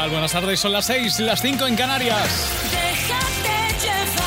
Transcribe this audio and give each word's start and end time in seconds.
tal? 0.00 0.10
Buenas 0.10 0.32
tardes, 0.32 0.58
son 0.60 0.72
las 0.72 0.86
6, 0.86 1.20
las 1.20 1.42
5 1.42 1.66
en 1.66 1.76
Canarias. 1.76 2.26
Déjate 2.70 3.86
llevar. 3.86 4.20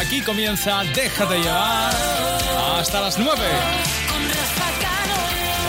Aquí 0.00 0.20
comienza 0.22 0.82
Déjate 0.94 1.38
llevar 1.38 1.92
hasta 2.78 3.00
las 3.00 3.18
9. 3.18 3.40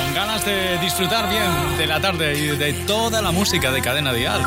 Con 0.05 0.13
ganas 0.13 0.45
de 0.45 0.77
disfrutar 0.79 1.29
bien 1.29 1.77
de 1.77 1.87
la 1.87 1.99
tarde 1.99 2.37
y 2.37 2.47
de 2.55 2.73
toda 2.85 3.21
la 3.21 3.31
música 3.31 3.71
de 3.71 3.81
Cadena 3.81 4.13
Dial. 4.13 4.41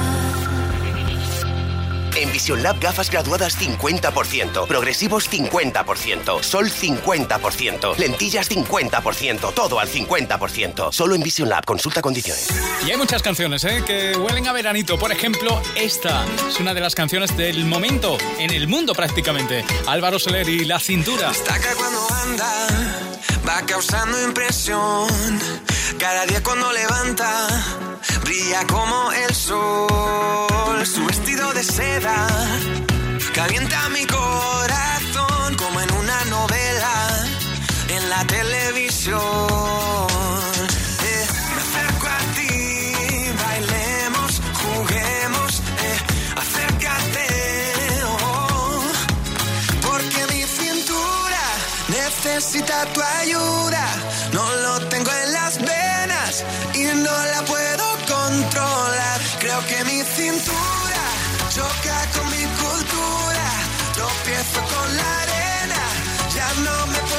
En 2.20 2.30
Vision 2.32 2.62
Lab 2.62 2.78
gafas 2.78 3.10
graduadas 3.10 3.58
50%, 3.58 4.66
progresivos 4.66 5.30
50%, 5.30 6.42
sol 6.42 6.70
50%, 6.70 7.96
lentillas 7.96 8.50
50%, 8.50 9.54
todo 9.54 9.80
al 9.80 9.88
50%. 9.88 10.92
Solo 10.92 11.14
en 11.14 11.22
Vision 11.22 11.48
Lab, 11.48 11.64
consulta 11.64 12.02
condiciones. 12.02 12.48
Y 12.86 12.90
hay 12.90 12.98
muchas 12.98 13.22
canciones 13.22 13.64
¿eh? 13.64 13.82
que 13.86 14.14
huelen 14.18 14.46
a 14.48 14.52
veranito. 14.52 14.98
Por 14.98 15.12
ejemplo, 15.12 15.62
esta 15.74 16.26
es 16.46 16.60
una 16.60 16.74
de 16.74 16.80
las 16.80 16.94
canciones 16.94 17.34
del 17.38 17.64
momento 17.64 18.18
en 18.38 18.50
el 18.50 18.68
mundo 18.68 18.92
prácticamente. 18.92 19.64
Álvaro 19.86 20.18
Soler 20.18 20.46
y 20.46 20.66
La 20.66 20.78
Cintura. 20.78 21.30
Destaca 21.30 21.74
cuando 21.74 22.06
anda, 22.22 22.68
va 23.50 23.66
causando 23.66 24.22
impresión. 24.22 25.08
Cada 25.98 26.24
día 26.26 26.42
cuando 26.42 26.72
levanta, 26.72 27.30
brilla 28.22 28.66
como 28.66 29.12
el 29.12 29.34
sol. 29.34 30.86
Su 30.86 31.04
vestido 31.06 31.52
de 31.52 31.64
seda 31.64 32.26
calienta 33.34 33.88
mi 33.90 34.04
corazón 34.06 35.54
como 35.56 35.80
en 35.80 35.92
una 35.92 36.24
novela 36.26 36.94
en 37.88 38.10
la 38.10 38.24
televisión. 38.26 40.19
Necesita 52.40 52.86
tu 52.94 53.02
ayuda. 53.02 53.86
No 54.32 54.44
lo 54.64 54.88
tengo 54.88 55.10
en 55.12 55.32
las 55.32 55.58
venas 55.58 56.42
y 56.74 56.84
no 56.84 57.16
la 57.32 57.42
puedo 57.44 57.84
controlar. 58.08 59.20
Creo 59.40 59.60
que 59.66 59.84
mi 59.84 60.00
cintura 60.02 61.02
choca 61.54 61.98
con 62.14 62.26
mi 62.30 62.44
cultura. 62.62 63.46
Tropiezo 63.92 64.60
con 64.72 64.96
la 64.96 65.20
arena, 65.22 65.82
ya 66.34 66.48
no 66.64 66.86
me 66.86 67.09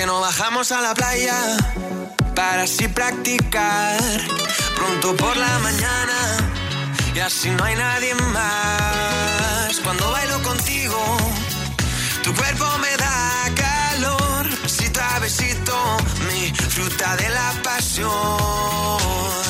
¿Por 0.00 0.06
qué 0.06 0.12
no 0.14 0.20
bajamos 0.22 0.72
a 0.72 0.80
la 0.80 0.94
playa 0.94 1.36
para 2.34 2.62
así 2.62 2.88
practicar 2.88 4.00
pronto 4.74 5.14
por 5.14 5.36
la 5.36 5.58
mañana 5.58 6.38
y 7.14 7.18
así 7.18 7.50
no 7.50 7.62
hay 7.64 7.76
nadie 7.76 8.14
más? 8.14 9.78
Cuando 9.84 10.10
bailo 10.10 10.42
contigo, 10.42 11.18
tu 12.22 12.34
cuerpo 12.34 12.64
me 12.78 12.96
da 12.96 13.50
calor, 13.54 14.48
besito 14.62 15.02
a 15.02 15.18
besito, 15.18 15.96
mi 16.28 16.48
fruta 16.48 17.16
de 17.16 17.28
la 17.28 17.52
pasión. 17.62 19.49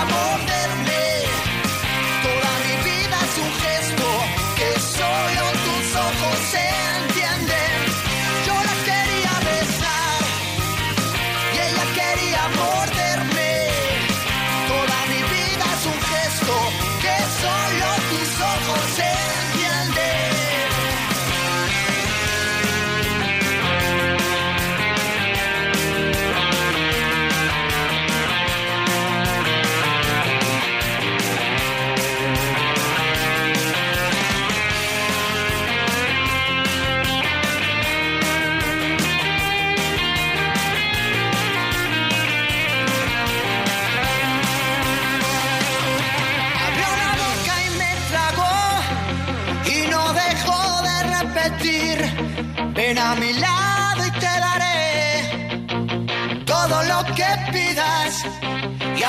quería 0.00 0.04
morderme. 0.04 0.69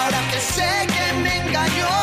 Ahora 0.02 0.22
que 0.32 0.40
sé 0.40 0.72
que 0.96 1.14
me 1.24 1.34
engañó, 1.38 1.96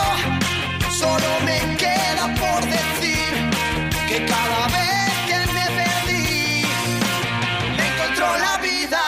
solo 1.02 1.28
me 1.48 1.58
queda 1.76 2.24
por 2.42 2.60
decir 2.76 3.30
que 4.08 4.16
cada 4.32 4.62
vez 4.76 5.10
que 5.28 5.40
me 5.56 5.66
perdí, 5.80 6.64
me 7.76 7.84
encontró 7.90 8.28
la 8.46 8.54
vida 8.58 9.02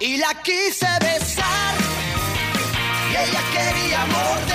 y 0.00 0.16
la 0.18 0.32
quise 0.42 0.90
besar 1.08 1.72
y 3.10 3.14
ella 3.24 3.42
quería 3.54 4.00
morderme. 4.06 4.45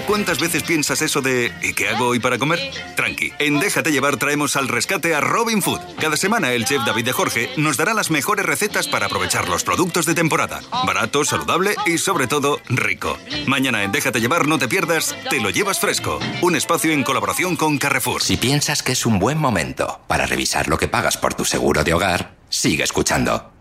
¿Cuántas 0.00 0.38
veces 0.38 0.62
piensas 0.62 1.02
eso 1.02 1.20
de 1.20 1.52
¿y 1.62 1.74
qué 1.74 1.90
hago 1.90 2.06
hoy 2.06 2.18
para 2.18 2.38
comer? 2.38 2.58
Tranqui, 2.96 3.32
en 3.38 3.60
Déjate 3.60 3.92
llevar 3.92 4.16
traemos 4.16 4.56
al 4.56 4.68
rescate 4.68 5.14
a 5.14 5.20
Robin 5.20 5.60
Food. 5.60 5.80
Cada 6.00 6.16
semana 6.16 6.52
el 6.52 6.64
chef 6.64 6.82
David 6.86 7.04
de 7.04 7.12
Jorge 7.12 7.50
nos 7.58 7.76
dará 7.76 7.92
las 7.92 8.10
mejores 8.10 8.46
recetas 8.46 8.88
para 8.88 9.06
aprovechar 9.06 9.48
los 9.48 9.64
productos 9.64 10.06
de 10.06 10.14
temporada. 10.14 10.60
Barato, 10.86 11.24
saludable 11.24 11.74
y 11.84 11.98
sobre 11.98 12.26
todo 12.26 12.60
rico. 12.68 13.18
Mañana 13.46 13.82
en 13.82 13.92
Déjate 13.92 14.20
llevar 14.20 14.48
no 14.48 14.58
te 14.58 14.68
pierdas, 14.68 15.14
te 15.28 15.40
lo 15.40 15.50
llevas 15.50 15.78
fresco. 15.78 16.18
Un 16.40 16.56
espacio 16.56 16.92
en 16.92 17.02
colaboración 17.02 17.56
con 17.56 17.76
Carrefour. 17.76 18.22
Si 18.22 18.36
piensas 18.36 18.82
que 18.82 18.92
es 18.92 19.04
un 19.04 19.18
buen 19.18 19.36
momento 19.36 20.00
para 20.06 20.26
revisar 20.26 20.68
lo 20.68 20.78
que 20.78 20.88
pagas 20.88 21.18
por 21.18 21.34
tu 21.34 21.44
seguro 21.44 21.84
de 21.84 21.92
hogar, 21.92 22.36
sigue 22.48 22.84
escuchando. 22.84 23.51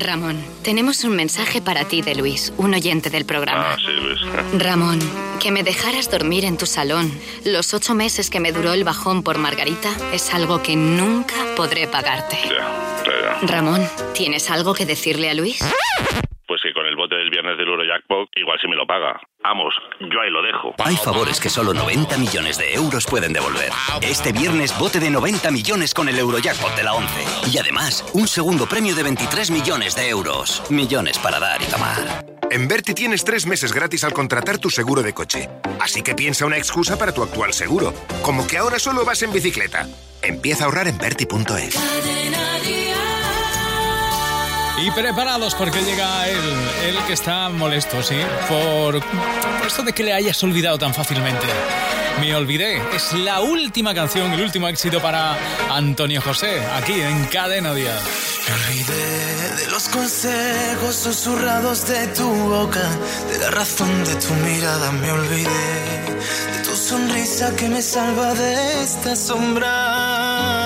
Ramón, 0.00 0.36
tenemos 0.62 1.04
un 1.04 1.14
mensaje 1.14 1.62
para 1.62 1.84
ti 1.84 2.02
de 2.02 2.16
Luis, 2.16 2.52
un 2.58 2.74
oyente 2.74 3.08
del 3.08 3.24
programa. 3.24 3.72
Ah, 3.72 3.76
sí, 3.78 3.92
Luis. 3.92 4.20
Ramón, 4.62 4.98
que 5.40 5.52
me 5.52 5.62
dejaras 5.62 6.10
dormir 6.10 6.44
en 6.44 6.58
tu 6.58 6.66
salón 6.66 7.10
los 7.44 7.72
ocho 7.72 7.94
meses 7.94 8.28
que 8.28 8.40
me 8.40 8.52
duró 8.52 8.72
el 8.72 8.84
bajón 8.84 9.22
por 9.22 9.38
Margarita 9.38 9.90
es 10.12 10.34
algo 10.34 10.62
que 10.62 10.76
nunca 10.76 11.36
podré 11.56 11.86
pagarte. 11.86 12.36
Ya, 12.44 13.04
ya, 13.04 13.40
ya. 13.40 13.46
Ramón, 13.46 13.88
¿tienes 14.12 14.50
algo 14.50 14.74
que 14.74 14.86
decirle 14.86 15.30
a 15.30 15.34
Luis? 15.34 15.60
El 17.26 17.30
viernes 17.30 17.58
del 17.58 17.66
Eurojackpot 17.66 18.28
igual 18.36 18.56
si 18.62 18.68
me 18.68 18.76
lo 18.76 18.86
paga. 18.86 19.18
Vamos, 19.42 19.74
yo 19.98 20.20
ahí 20.20 20.30
lo 20.30 20.42
dejo. 20.42 20.76
Hay 20.78 20.94
favores 20.94 21.40
que 21.40 21.48
solo 21.48 21.74
90 21.74 22.18
millones 22.18 22.56
de 22.56 22.72
euros 22.72 23.04
pueden 23.04 23.32
devolver. 23.32 23.68
Este 24.00 24.30
viernes 24.30 24.78
bote 24.78 25.00
de 25.00 25.10
90 25.10 25.50
millones 25.50 25.92
con 25.92 26.08
el 26.08 26.16
Eurojackpot 26.20 26.76
de 26.76 26.84
la 26.84 26.94
11. 26.94 27.50
Y 27.52 27.58
además, 27.58 28.08
un 28.14 28.28
segundo 28.28 28.66
premio 28.66 28.94
de 28.94 29.02
23 29.02 29.50
millones 29.50 29.96
de 29.96 30.08
euros. 30.08 30.62
Millones 30.70 31.18
para 31.18 31.40
dar 31.40 31.60
y 31.60 31.64
tomar. 31.64 32.24
En 32.48 32.68
Berti 32.68 32.94
tienes 32.94 33.24
tres 33.24 33.44
meses 33.44 33.72
gratis 33.72 34.04
al 34.04 34.12
contratar 34.12 34.58
tu 34.58 34.70
seguro 34.70 35.02
de 35.02 35.12
coche. 35.12 35.48
Así 35.80 36.02
que 36.02 36.14
piensa 36.14 36.46
una 36.46 36.58
excusa 36.58 36.96
para 36.96 37.12
tu 37.12 37.24
actual 37.24 37.52
seguro. 37.52 37.92
Como 38.22 38.46
que 38.46 38.58
ahora 38.58 38.78
solo 38.78 39.04
vas 39.04 39.20
en 39.22 39.32
bicicleta. 39.32 39.88
Empieza 40.22 40.62
a 40.62 40.66
ahorrar 40.66 40.86
en 40.86 40.96
Berti.es. 40.96 41.74
Y 44.78 44.90
preparados 44.90 45.54
porque 45.54 45.80
llega 45.82 46.28
él, 46.28 46.38
él 46.84 46.96
que 47.06 47.14
está 47.14 47.48
molesto, 47.48 48.02
¿sí? 48.02 48.16
Por, 48.48 49.00
por 49.00 49.66
esto 49.66 49.82
de 49.82 49.92
que 49.92 50.02
le 50.02 50.12
hayas 50.12 50.42
olvidado 50.42 50.78
tan 50.78 50.92
fácilmente. 50.92 51.46
Me 52.20 52.34
olvidé, 52.34 52.80
es 52.94 53.12
la 53.12 53.40
última 53.40 53.94
canción, 53.94 54.32
el 54.32 54.40
último 54.40 54.68
éxito 54.68 55.00
para 55.00 55.36
Antonio 55.70 56.20
José, 56.22 56.62
aquí 56.74 57.00
en 57.00 57.24
Cadena 57.26 57.74
Díaz. 57.74 58.02
Me 58.46 58.54
olvidé 58.54 59.56
de 59.56 59.70
los 59.70 59.88
consejos 59.88 60.94
susurrados 60.94 61.86
de 61.88 62.06
tu 62.08 62.28
boca, 62.28 62.88
de 63.30 63.38
la 63.38 63.50
razón 63.50 64.04
de 64.04 64.14
tu 64.16 64.32
mirada 64.34 64.92
me 64.92 65.10
olvidé, 65.10 65.44
de 65.44 66.62
tu 66.64 66.74
sonrisa 66.74 67.54
que 67.56 67.68
me 67.68 67.82
salva 67.82 68.34
de 68.34 68.82
esta 68.82 69.14
sombra. 69.14 70.65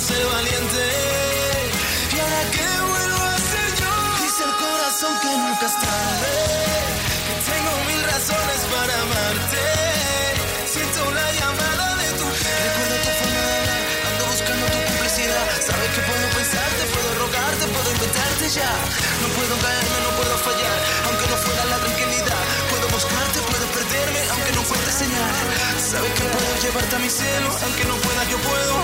ser 0.00 0.24
valiente. 0.26 0.82
Y 2.14 2.18
ahora 2.20 2.42
que 2.56 2.66
vuelvo 2.90 3.22
a 3.22 3.36
ser 3.52 3.68
yo. 3.80 3.92
Dice 4.22 4.42
el 4.48 4.54
corazón 4.64 5.12
que 5.22 5.30
nunca 5.42 5.66
es 5.66 5.76
tarde. 5.86 6.34
Que 7.26 7.34
tengo 7.50 7.72
mil 7.88 8.02
razones 8.14 8.60
para 8.72 8.94
amarte. 9.06 9.62
Siento 10.72 11.00
la 11.18 11.28
llamada 11.38 11.86
de 12.00 12.08
tu. 12.18 12.26
Recuerdo 12.64 12.96
tu 13.04 13.10
forma 13.20 13.42
de 13.48 13.56
hablar. 13.60 13.82
Ando 14.08 14.24
buscando 14.32 14.64
tu 14.72 14.78
complicidad. 14.88 15.46
Sabes 15.68 15.90
que 15.94 16.02
puedo 16.08 16.26
pensarte, 16.38 16.82
puedo 16.94 17.10
rogarte, 17.22 17.64
puedo 17.74 17.88
inventarte 17.92 18.44
ya. 18.58 18.72
No 19.20 19.28
puedo 19.36 19.54
caerme, 19.64 19.98
no 20.06 20.10
puedo 20.16 20.34
fallar. 20.48 20.69
Sabes 25.90 26.12
que 26.12 26.22
puedo 26.22 26.54
llevarte 26.62 26.94
a 26.94 26.98
mi 27.00 27.10
cielo. 27.10 27.50
Aunque 27.64 27.84
no 27.84 27.96
pueda, 27.96 28.22
yo 28.30 28.38
puedo. 28.38 28.74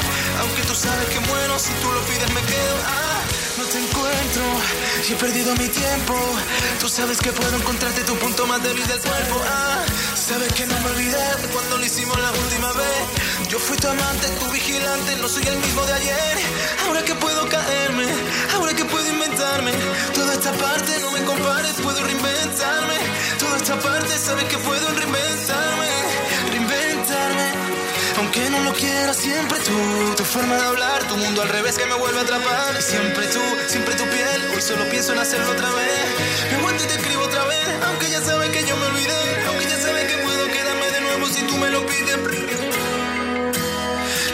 Aunque 0.41 0.63
tú 0.63 0.75
sabes 0.75 1.09
que 1.09 1.21
muero, 1.21 1.57
si 1.57 1.71
tú 1.75 1.93
lo 1.93 2.01
pides, 2.03 2.31
me 2.35 2.43
quedo. 2.43 2.77
Ah, 2.85 3.21
no 3.59 3.65
te 3.65 3.79
encuentro 3.79 4.43
y 5.09 5.13
he 5.13 5.15
perdido 5.15 5.55
mi 5.55 5.69
tiempo. 5.69 6.15
Tú 6.81 6.89
sabes 6.89 7.19
que 7.19 7.31
puedo 7.31 7.55
encontrarte 7.55 8.03
tu 8.03 8.17
punto 8.17 8.45
más 8.49 8.61
débil 8.61 8.85
del 8.89 8.99
cuerpo. 8.99 9.41
Ah, 9.47 9.85
sabes 10.17 10.53
que 10.55 10.67
no 10.67 10.75
me 10.81 10.91
olvidé 10.91 11.27
cuando 11.53 11.79
lo 11.79 11.85
hicimos 11.85 12.19
la 12.19 12.33
última 12.33 12.73
vez. 12.73 13.03
Yo 13.51 13.61
fui 13.61 13.77
tu 13.77 13.87
amante, 13.87 14.27
tu 14.41 14.51
vigilante, 14.51 15.15
no 15.23 15.29
soy 15.29 15.47
el 15.47 15.59
mismo 15.59 15.87
de 15.87 15.93
ayer. 15.93 16.37
Ahora 16.87 17.05
que 17.05 17.15
puedo 17.15 17.49
caerme, 17.49 18.07
ahora 18.53 18.75
que 18.75 18.85
puedo 18.85 19.07
inventarme. 19.07 19.71
Toda 20.13 20.33
esta 20.33 20.51
parte 20.55 20.99
no 21.03 21.13
me 21.13 21.23
compares, 21.23 21.75
puedo 21.85 22.03
reinventarme. 22.03 22.99
Toda 23.39 23.57
esta 23.59 23.79
parte 23.79 24.19
sabes 24.19 24.45
que 24.47 24.59
puedo 24.59 24.89
reinventarme. 24.89 26.26
Aunque 28.37 28.51
no 28.51 28.61
lo 28.65 28.73
quiera, 28.75 29.15
siempre 29.15 29.59
tú, 29.61 29.73
tu 30.15 30.23
forma 30.23 30.57
de 30.57 30.67
hablar, 30.67 31.09
tu 31.09 31.17
mundo 31.17 31.41
al 31.41 31.49
revés 31.49 31.79
que 31.79 31.87
me 31.87 31.95
vuelve 31.95 32.19
a 32.19 32.23
atrapar. 32.23 32.83
Siempre 32.83 33.27
tú, 33.29 33.41
siempre 33.67 33.95
tu 33.95 34.05
piel, 34.05 34.51
hoy 34.55 34.61
solo 34.61 34.85
pienso 34.91 35.15
en 35.15 35.21
hacerlo 35.21 35.53
otra 35.53 35.71
vez. 35.71 36.05
Me 36.53 36.59
vuelvo 36.61 36.79
y 36.85 36.87
te 36.87 36.97
escribo 36.97 37.23
otra 37.23 37.45
vez, 37.45 37.67
aunque 37.87 38.11
ya 38.11 38.21
sabes 38.21 38.51
que 38.51 38.63
yo 38.67 38.77
me 38.77 38.85
olvidé. 38.85 39.47
Aunque 39.49 39.65
ya 39.65 39.79
sabes 39.79 40.05
que 40.05 40.19
puedo 40.19 40.47
quedarme 40.49 40.87
de 40.87 41.01
nuevo 41.01 41.27
si 41.29 41.43
tú 41.47 41.57
me 41.57 41.71
lo 41.71 41.87
pides. 41.87 42.19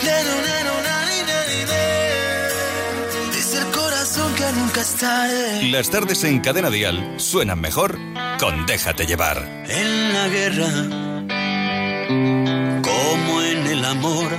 Neno, 0.02 0.34
neno, 0.50 0.72
nani, 0.82 1.22
nani, 1.30 1.64
ne. 1.70 3.36
Dice 3.36 3.58
el 3.58 3.66
corazón 3.66 4.34
que 4.34 4.50
nunca 4.52 4.80
es 4.80 4.94
tarde. 4.94 5.62
Las 5.70 5.90
tardes 5.90 6.24
en 6.24 6.40
Cadena 6.40 6.70
Dial 6.70 7.14
suenan 7.18 7.60
mejor 7.60 7.96
con 8.40 8.66
Déjate 8.66 9.06
llevar. 9.06 9.46
En 9.68 10.12
la 10.12 10.26
guerra, 10.26 10.66
como 12.92 13.42
en 13.42 13.66
el 13.66 13.84
amor, 13.84 14.30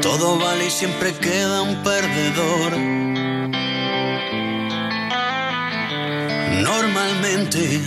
todo 0.00 0.38
vale 0.38 0.66
y 0.66 0.70
siempre 0.70 1.14
queda 1.14 1.62
un 1.62 1.76
perdedor. 1.82 2.70
Normalmente 6.70 7.80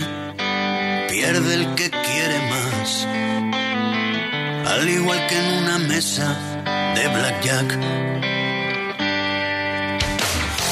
pierde 1.10 1.54
el 1.54 1.74
que 1.74 1.90
quiere 1.90 2.38
más, 2.54 3.06
al 4.72 4.88
igual 4.88 5.26
que 5.28 5.38
en 5.38 5.48
una 5.62 5.78
mesa 5.78 6.28
de 6.96 7.08
blackjack. 7.08 7.68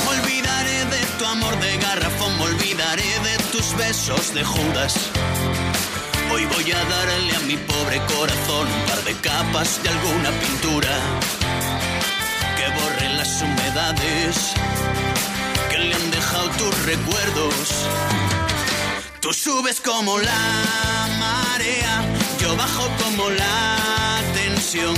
Me 0.03 0.09
olvidaré 0.17 0.79
de 0.95 1.03
tu 1.19 1.25
amor 1.25 1.55
de 1.61 1.77
garrafón, 1.79 2.37
me 2.39 2.45
olvidaré 2.45 3.11
de 3.29 3.37
tus 3.53 3.77
besos 3.77 4.35
de 4.35 4.45
Judas. 4.45 4.95
Hoy 6.35 6.45
voy 6.47 6.73
a 6.73 6.85
darle 6.85 7.37
a 7.37 7.41
mi 7.47 7.57
pobre 7.57 8.01
corazón 8.13 8.67
un 8.67 8.87
par 8.89 9.05
de 9.05 9.15
capas 9.21 9.81
de 9.85 9.89
alguna 9.89 10.31
pintura 10.31 10.91
que 12.57 12.69
borre 12.77 13.09
las 13.15 13.41
humedades 13.41 14.53
que 15.71 15.79
le 15.79 15.95
han 15.95 16.11
dejado 16.11 16.49
tus 16.59 16.87
recuerdos. 16.87 17.87
Tú 19.21 19.33
subes 19.33 19.81
como 19.81 20.19
la 20.19 21.07
marea, 21.21 22.03
yo 22.41 22.57
bajo 22.57 22.89
como 23.05 23.31
la 23.31 24.21
tensión. 24.35 24.97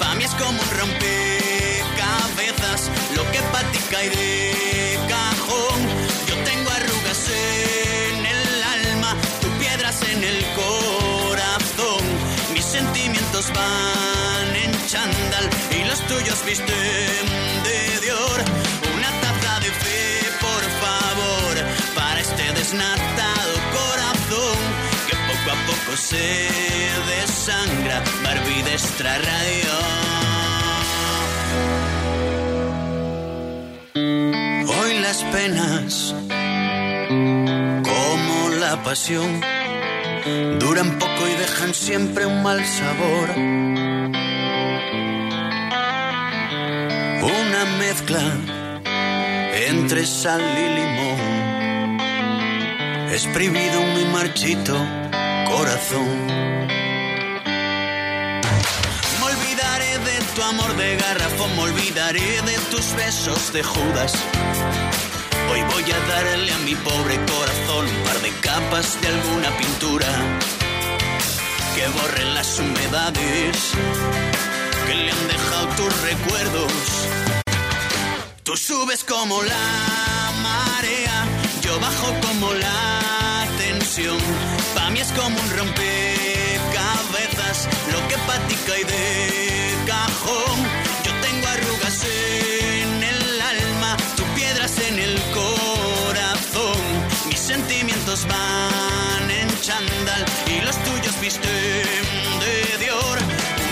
Pa' 0.00 0.16
mí 0.16 0.24
es 0.24 0.32
como 0.32 0.60
un 0.60 0.70
rompecabezas, 0.80 2.90
lo 3.14 3.22
que 3.30 3.40
pa' 3.52 3.62
ti 3.70 3.78
cae 3.88 4.71
en 10.12 10.22
el 10.24 10.44
corazón. 10.54 12.02
Mis 12.52 12.64
sentimientos 12.64 13.50
van 13.54 14.56
en 14.64 14.72
chándal 14.86 15.46
y 15.70 15.84
los 15.84 16.00
tuyos 16.06 16.44
visten 16.44 17.24
de 17.66 17.78
Dior. 18.02 18.38
Una 18.96 19.10
taza 19.22 19.60
de 19.60 19.70
fe, 19.82 20.04
por 20.40 20.64
favor, 20.84 21.54
para 21.94 22.20
este 22.20 22.44
desnatado 22.52 23.52
corazón 23.78 24.58
que 25.08 25.16
poco 25.28 25.48
a 25.56 25.58
poco 25.68 25.96
se 25.96 26.38
desangra. 27.12 28.02
Barbie 28.22 28.62
de 28.62 28.72
extra 28.72 29.18
radio. 29.30 29.72
Hoy 34.74 34.98
las 35.00 35.22
penas, 35.34 36.14
como 37.88 38.48
la 38.60 38.82
pasión, 38.82 39.40
duran 40.58 40.98
poco 40.98 41.28
y 41.28 41.34
dejan 41.34 41.74
siempre 41.74 42.26
un 42.26 42.42
mal 42.42 42.64
sabor. 42.64 43.28
Una 47.22 47.64
mezcla 47.78 48.20
entre 49.68 50.06
sal 50.06 50.40
y 50.40 50.68
limón, 50.78 52.00
exprimido 53.12 53.80
en 53.80 53.94
mi 53.94 54.04
marchito 54.12 54.76
corazón. 55.50 56.26
Me 59.18 59.24
olvidaré 59.24 59.98
de 59.98 60.20
tu 60.34 60.42
amor 60.42 60.76
de 60.76 60.96
garrafón, 60.96 61.56
me 61.56 61.62
olvidaré 61.62 62.42
de 62.42 62.58
tus 62.70 62.94
besos 62.96 63.52
de 63.52 63.62
Judas. 63.62 64.14
Hoy 65.52 65.60
voy 65.74 65.84
a 65.92 66.00
darle 66.08 66.50
a 66.50 66.58
mi 66.60 66.74
pobre 66.76 67.16
corazón 67.26 67.86
un 67.86 68.02
par 68.04 68.18
de 68.22 68.30
capas 68.40 68.98
de 69.02 69.08
alguna 69.08 69.50
pintura 69.58 70.08
que 71.74 71.86
borren 71.88 72.34
las 72.34 72.58
humedades 72.58 73.56
que 74.86 74.94
le 74.94 75.10
han 75.10 75.28
dejado 75.28 75.66
tus 75.76 76.00
recuerdos. 76.00 76.72
Tú 78.44 78.56
subes 78.56 79.04
como 79.04 79.42
la 79.42 80.32
marea, 80.42 81.26
yo 81.60 81.78
bajo 81.80 82.08
como 82.26 82.54
la 82.54 83.46
tensión. 83.58 84.18
Pa' 84.74 84.88
mí 84.88 85.00
es 85.00 85.12
como 85.12 85.38
un 85.38 85.50
rompecabezas, 85.58 86.48
lo 87.92 88.08
que 88.08 88.16
pa' 88.26 88.38
ti 88.48 88.56
cae 88.66 88.84
de 88.84 89.74
cajón. 89.86 90.81
van 98.26 99.30
en 99.30 99.48
chandal 99.60 100.24
y 100.46 100.60
los 100.60 100.76
tuyos 100.84 101.20
visten 101.20 101.42
de 102.40 102.78
Dior. 102.78 103.18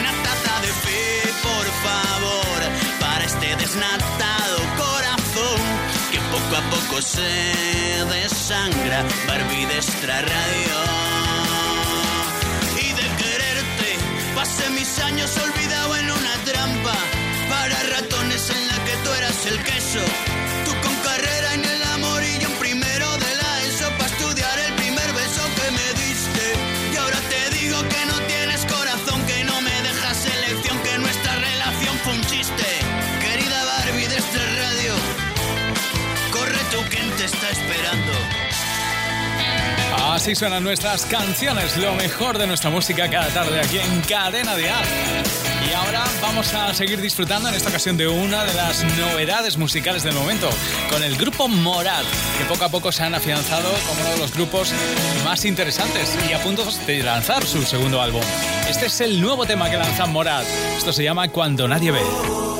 Una 0.00 0.12
taza 0.22 0.60
de 0.60 0.68
fe, 0.84 1.32
por 1.42 1.66
favor, 1.86 2.58
para 3.00 3.24
este 3.24 3.56
desnatado 3.56 4.58
corazón 4.76 5.60
que 6.10 6.18
poco 6.32 6.56
a 6.56 6.62
poco 6.70 7.02
se 7.02 7.32
desangra. 8.12 9.04
Barbie 9.26 9.66
de 9.66 9.76
extra 9.76 10.22
radio. 10.22 10.76
Y 12.84 12.88
de 12.92 13.06
quererte, 13.20 13.90
pasé 14.34 14.70
mis 14.70 14.98
años 15.00 15.30
olvidado 15.38 15.96
en 15.96 16.10
una 16.10 16.34
trampa 16.44 16.94
para 17.48 17.82
ratones 17.94 18.50
en 18.50 18.68
la 18.68 18.84
que 18.84 18.96
tú 19.04 19.10
eras 19.12 19.46
el 19.46 19.62
queso 19.62 20.29
Así 40.20 40.34
suenan 40.34 40.62
nuestras 40.62 41.06
canciones, 41.06 41.78
lo 41.78 41.94
mejor 41.94 42.36
de 42.36 42.46
nuestra 42.46 42.68
música 42.68 43.08
cada 43.08 43.28
tarde 43.28 43.58
aquí 43.58 43.78
en 43.78 44.02
Cadena 44.02 44.54
de 44.54 44.68
Ar. 44.68 44.84
Y 45.66 45.72
ahora 45.72 46.04
vamos 46.20 46.52
a 46.52 46.74
seguir 46.74 47.00
disfrutando 47.00 47.48
en 47.48 47.54
esta 47.54 47.70
ocasión 47.70 47.96
de 47.96 48.06
una 48.06 48.44
de 48.44 48.52
las 48.52 48.84
novedades 48.98 49.56
musicales 49.56 50.02
del 50.02 50.12
momento, 50.12 50.50
con 50.90 51.02
el 51.02 51.16
grupo 51.16 51.48
Morad, 51.48 52.04
que 52.36 52.44
poco 52.44 52.66
a 52.66 52.68
poco 52.68 52.92
se 52.92 53.02
han 53.02 53.14
afianzado 53.14 53.72
como 53.88 54.02
uno 54.02 54.10
de 54.10 54.18
los 54.18 54.34
grupos 54.34 54.74
más 55.24 55.46
interesantes 55.46 56.14
y 56.28 56.34
a 56.34 56.42
punto 56.42 56.66
de 56.86 57.02
lanzar 57.02 57.42
su 57.46 57.62
segundo 57.62 58.02
álbum. 58.02 58.22
Este 58.68 58.86
es 58.86 59.00
el 59.00 59.22
nuevo 59.22 59.46
tema 59.46 59.70
que 59.70 59.78
lanzan 59.78 60.12
Morad. 60.12 60.44
Esto 60.76 60.92
se 60.92 61.02
llama 61.02 61.28
Cuando 61.28 61.66
nadie 61.66 61.92
ve. 61.92 62.59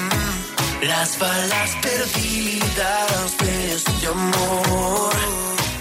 Las 0.81 1.19
balas 1.19 1.77
perdidas 1.79 3.37
de 3.37 3.73
este 3.73 4.07
amor. 4.07 5.13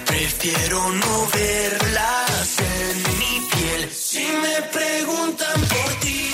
Prefiero 0.07 0.93
no 0.93 1.27
verlas 1.33 2.59
en 2.59 3.19
mi 3.19 3.49
piel. 3.51 3.91
Si 3.91 4.27
me 4.43 4.63
preguntan 4.69 5.61
por 5.63 5.95
ti, 6.01 6.31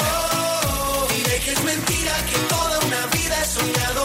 oh, 0.00 1.06
diré 1.16 1.40
que 1.40 1.52
es 1.52 1.64
mentira 1.64 2.12
que 2.30 2.38
toda 2.54 2.78
una 2.80 3.06
vida 3.06 3.36
he 3.42 3.46
soñado 3.46 4.03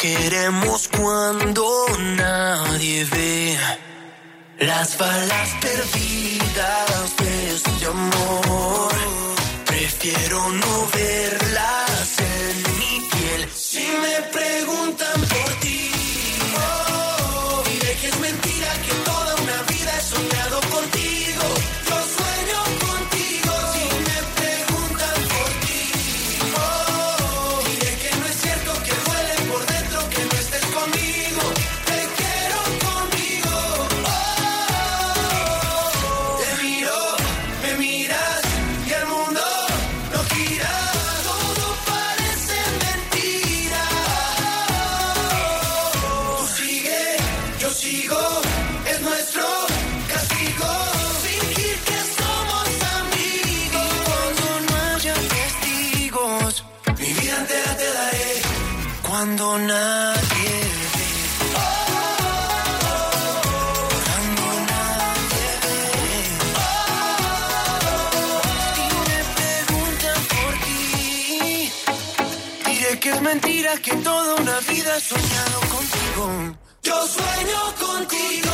queremos 0.00 0.88
cuando 0.88 1.86
nadie 2.16 3.04
ve. 3.04 3.58
Las 4.60 4.96
balas 4.96 5.48
perdidas 5.60 7.16
de 7.18 7.50
este 7.54 7.86
amor. 7.86 8.92
Prefiero 9.66 10.48
no 10.48 10.86
verlas 10.94 12.18
en 12.18 12.78
mi 12.78 13.08
piel. 13.10 13.48
Si 13.54 13.86
me 14.02 14.22
preguntan 14.38 15.20
por 15.28 15.59
que 73.90 73.96
toda 73.96 74.34
una 74.36 74.60
vida 74.60 74.96
he 74.96 75.00
soñado 75.00 75.60
contigo. 75.74 76.56
Yo 76.82 77.06
sueño 77.06 77.60
contigo. 77.78 78.49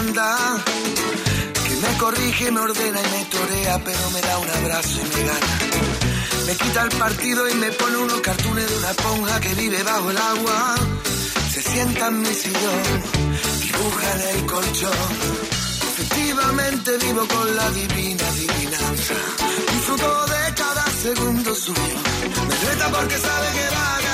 Que 0.00 1.76
me 1.76 1.98
corrige, 1.98 2.50
me 2.50 2.60
ordena 2.60 3.00
y 3.00 3.18
me 3.18 3.24
torea, 3.26 3.78
pero 3.84 4.10
me 4.10 4.20
da 4.22 4.38
un 4.38 4.50
abrazo 4.50 4.98
y 4.98 5.16
me 5.16 5.24
gana. 5.24 5.58
Me 6.46 6.56
quita 6.56 6.82
el 6.84 6.88
partido 6.96 7.48
y 7.50 7.54
me 7.54 7.70
pone 7.72 7.96
unos 7.98 8.20
cartones 8.22 8.66
de 8.70 8.76
una 8.78 8.90
esponja 8.92 9.40
que 9.40 9.54
vive 9.56 9.82
bajo 9.82 10.10
el 10.10 10.16
agua. 10.16 10.74
Se 11.52 11.60
sienta 11.60 12.06
en 12.06 12.22
mi 12.22 12.34
sillón, 12.34 12.82
dibuja 13.60 14.30
el 14.30 14.46
colchón. 14.46 15.10
Efectivamente 15.92 16.96
vivo 16.96 17.28
con 17.28 17.56
la 17.56 17.70
divina 17.70 18.26
adivinanza. 18.26 19.14
Disfruto 19.74 20.26
de 20.26 20.54
cada 20.54 20.86
segundo 21.02 21.54
suyo. 21.54 21.98
Me 22.48 22.70
reta 22.70 22.88
porque 22.90 23.18
sabe 23.18 23.48
que 23.52 23.74
va 23.74 23.96
a 23.96 24.09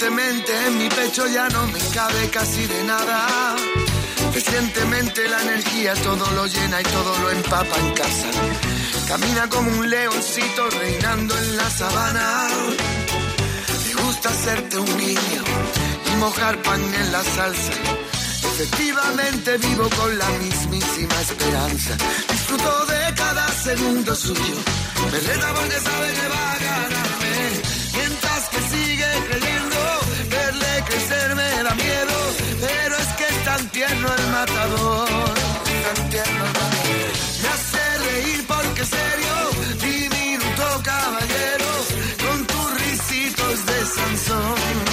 Recientemente 0.00 0.66
en 0.66 0.78
mi 0.78 0.88
pecho 0.88 1.26
ya 1.26 1.46
no 1.50 1.66
me 1.66 1.78
cabe 1.92 2.30
casi 2.30 2.66
de 2.66 2.84
nada. 2.84 3.54
Recientemente 4.32 5.28
la 5.28 5.42
energía 5.42 5.92
todo 5.92 6.24
lo 6.30 6.46
llena 6.46 6.80
y 6.80 6.84
todo 6.84 7.18
lo 7.18 7.30
empapa 7.30 7.76
en 7.76 7.92
casa. 7.92 8.30
Camina 9.06 9.46
como 9.50 9.70
un 9.70 9.90
leoncito 9.90 10.70
reinando 10.70 11.36
en 11.36 11.56
la 11.58 11.68
sabana. 11.68 12.48
Me 13.84 14.02
gusta 14.02 14.30
hacerte 14.30 14.78
un 14.78 14.96
niño 14.96 15.42
y 16.10 16.16
mojar 16.16 16.62
pan 16.62 16.80
en 16.82 17.12
la 17.12 17.22
salsa. 17.22 17.72
Efectivamente 18.54 19.58
vivo 19.58 19.86
con 19.98 20.16
la 20.16 20.30
mismísima 20.30 21.20
esperanza. 21.20 21.94
Disfruto 22.26 22.86
de 22.86 23.14
cada 23.16 23.48
segundo 23.48 24.14
suyo. 24.14 24.56
Me 25.12 25.20
reta 25.20 25.52
porque 25.52 25.78
sabe 25.78 26.12
da 31.70 31.74
miedo. 31.74 32.16
Pero 32.60 32.96
es 32.96 33.08
que 33.18 33.24
es 33.24 33.44
tan 33.44 33.68
tierno 33.68 34.08
el 34.18 34.26
matador. 34.28 35.34
Tan 35.86 36.10
tierno. 36.10 36.44
Me 37.42 37.48
hace 37.48 37.82
reír 38.08 38.44
porque 38.46 38.84
serio, 38.84 39.34
diminuto 39.80 40.66
caballero, 40.82 41.70
con 42.24 42.46
tus 42.46 42.68
risitos 42.82 43.66
de 43.66 43.86
Sansón. 43.86 44.89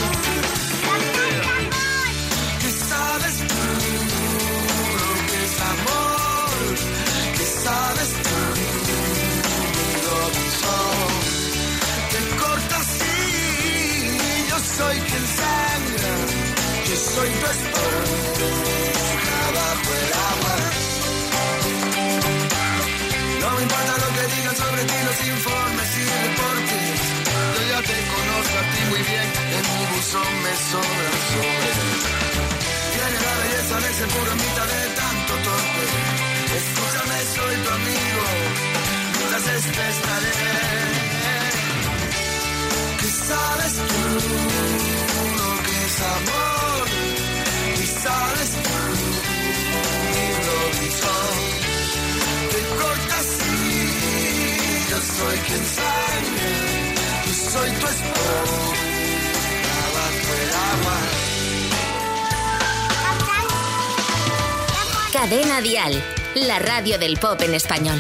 Soy 17.18 17.30
tu 17.30 17.46
esponja 17.48 17.98
el 20.04 20.14
agua. 20.30 20.56
No 23.42 23.48
me 23.56 23.62
importa 23.64 23.94
lo 24.04 24.10
que 24.16 24.24
digan 24.36 24.56
sobre 24.56 24.82
ti 24.86 24.98
los 25.08 25.20
informes 25.34 25.90
y 25.98 26.04
deportes. 26.14 27.00
Yo 27.56 27.62
ya 27.74 27.80
te 27.90 27.98
conozco 28.14 28.56
a 28.62 28.66
ti 28.72 28.82
muy 28.92 29.02
bien, 29.10 29.28
en 29.58 29.64
mi 29.74 29.84
buzón 29.94 30.32
me 30.46 30.54
sobran 30.70 31.18
sobres. 31.30 31.78
Tiene 32.94 33.18
la 33.26 33.34
belleza 33.42 33.76
de 33.82 33.90
ese 33.94 34.06
puro 34.14 34.32
mitad 34.36 34.68
de 34.76 34.84
tanto 35.02 35.34
torpe. 35.48 35.86
Escúchame, 36.60 37.18
soy 37.34 37.56
tu 37.64 37.70
amigo, 37.80 38.26
mientras 39.18 39.46
estés 39.58 39.96
estaré. 39.98 40.38
¿Qué 43.00 43.10
sabes 43.26 43.74
tú 43.90 44.57
soy 55.18 55.38
quien 55.40 55.66
sangra. 55.66 56.52
Yo 57.26 57.34
soy 57.34 57.70
tu 57.72 57.88
esponja 57.88 58.86
bajo 59.96 60.32
el 60.42 60.52
agua. 60.72 60.98
Cadena 65.14 65.62
Dial, 65.62 66.04
la 66.36 66.60
radio 66.60 67.00
del 67.00 67.18
pop 67.18 67.42
en 67.42 67.56
español. 67.56 67.98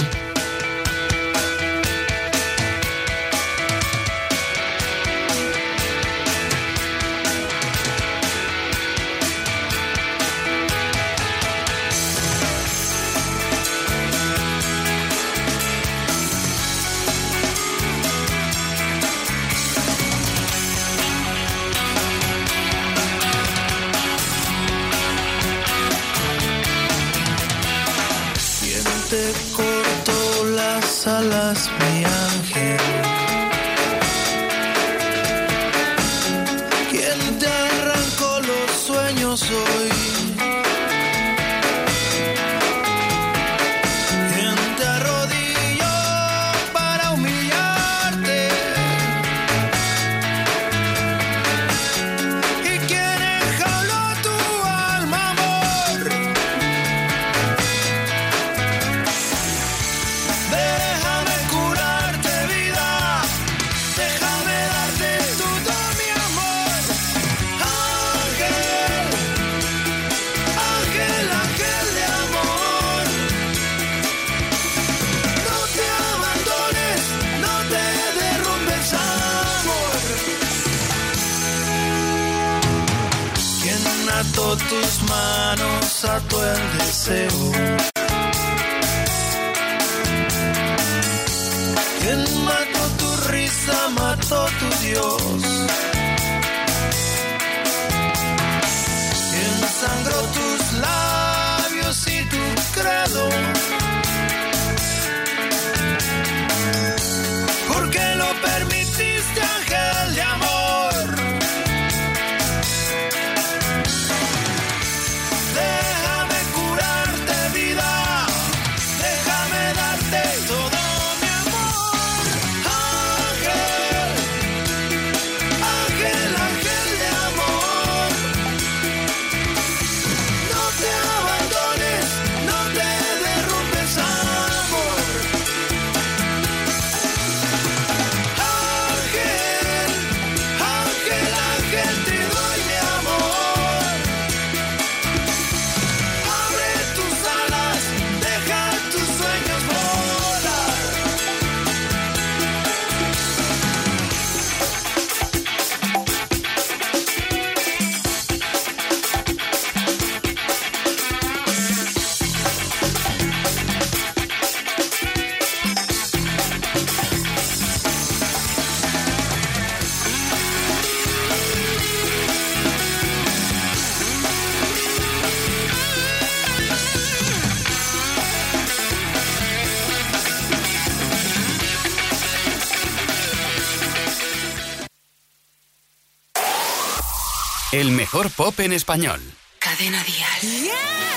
mejor 188.08 188.32
pop 188.32 188.58
en 188.62 188.72
español. 188.72 189.20
Cadena 189.60 190.02
Díaz. 190.02 190.42
Yeah. 190.42 191.17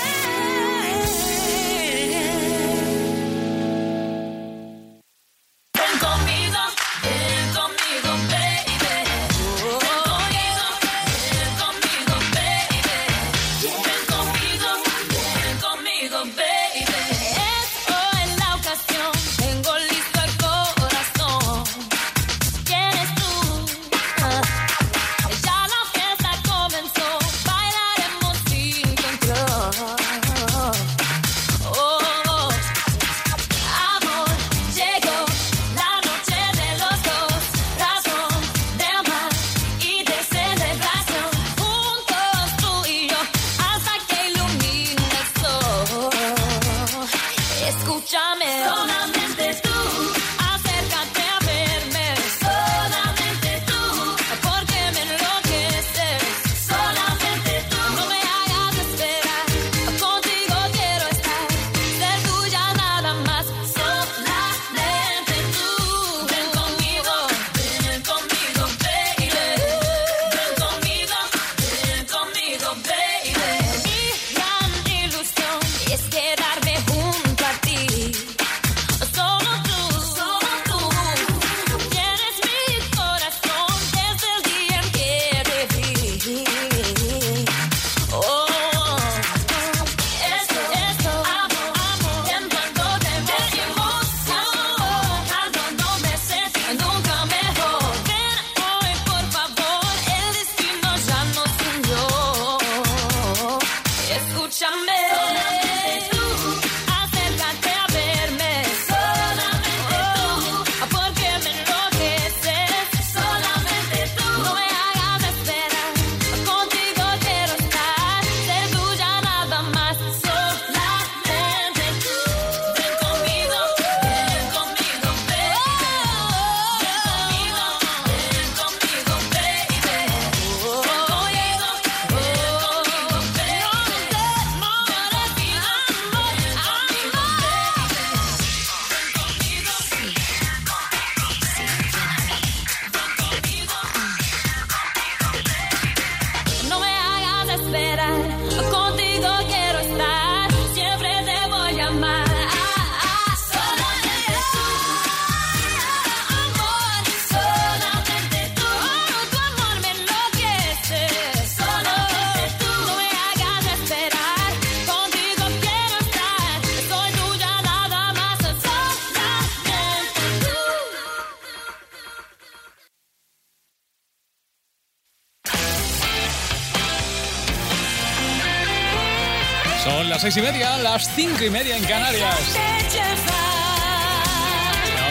las 180.91 181.15
cinco 181.15 181.41
y 181.45 181.49
media 181.49 181.77
en 181.77 181.85
Canarias. 181.85 182.35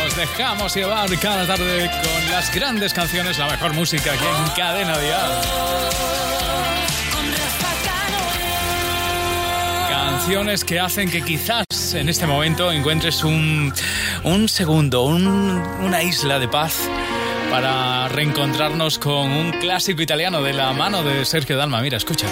Nos 0.05 0.15
dejamos 0.15 0.75
llevar 0.75 1.09
cada 1.19 1.47
tarde 1.47 1.91
con 1.91 2.31
las 2.31 2.55
grandes 2.55 2.93
canciones, 2.93 3.39
la 3.39 3.47
mejor 3.47 3.73
música 3.73 4.13
aquí 4.13 4.25
en 4.25 4.51
Cadena 4.55 4.99
Dial. 4.99 5.41
Canciones 9.89 10.65
que 10.65 10.81
hacen 10.81 11.11
que 11.11 11.23
quizás 11.23 11.65
en 11.95 12.11
este 12.11 12.27
momento 12.27 12.71
encuentres 12.71 13.25
un, 13.25 13.73
un 14.25 14.49
segundo, 14.51 15.05
un, 15.05 15.27
una 15.83 16.03
isla 16.03 16.39
de 16.39 16.49
paz 16.49 16.75
para 17.51 18.09
reencontrarnos 18.09 18.99
con 18.99 19.33
un 19.33 19.53
clásico 19.53 20.03
italiano 20.03 20.43
de 20.43 20.53
la 20.53 20.75
mano 20.75 21.03
de 21.03 21.25
Sergio 21.25 21.57
Dalma. 21.57 21.81
Mira, 21.81 21.97
escucha. 21.97 22.27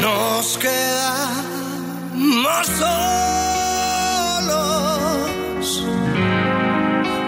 Nos 0.00 0.58
queda 0.58 1.43
más 2.14 2.66
solos 2.66 2.94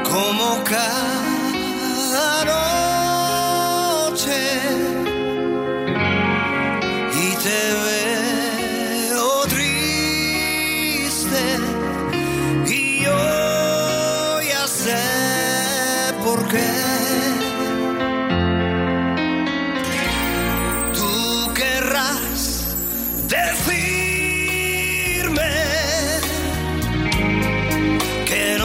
como 0.04 0.62
cada 0.64 2.44
noche 4.04 4.40
y 7.12 7.36
te 7.42 7.58
veo. 7.84 8.05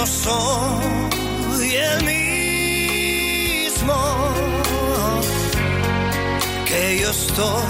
yo 0.01 0.07
soy 0.07 1.75
el 1.75 2.03
mismo, 2.03 3.93
que 6.65 6.99
yo 7.01 7.11
estoy 7.11 7.61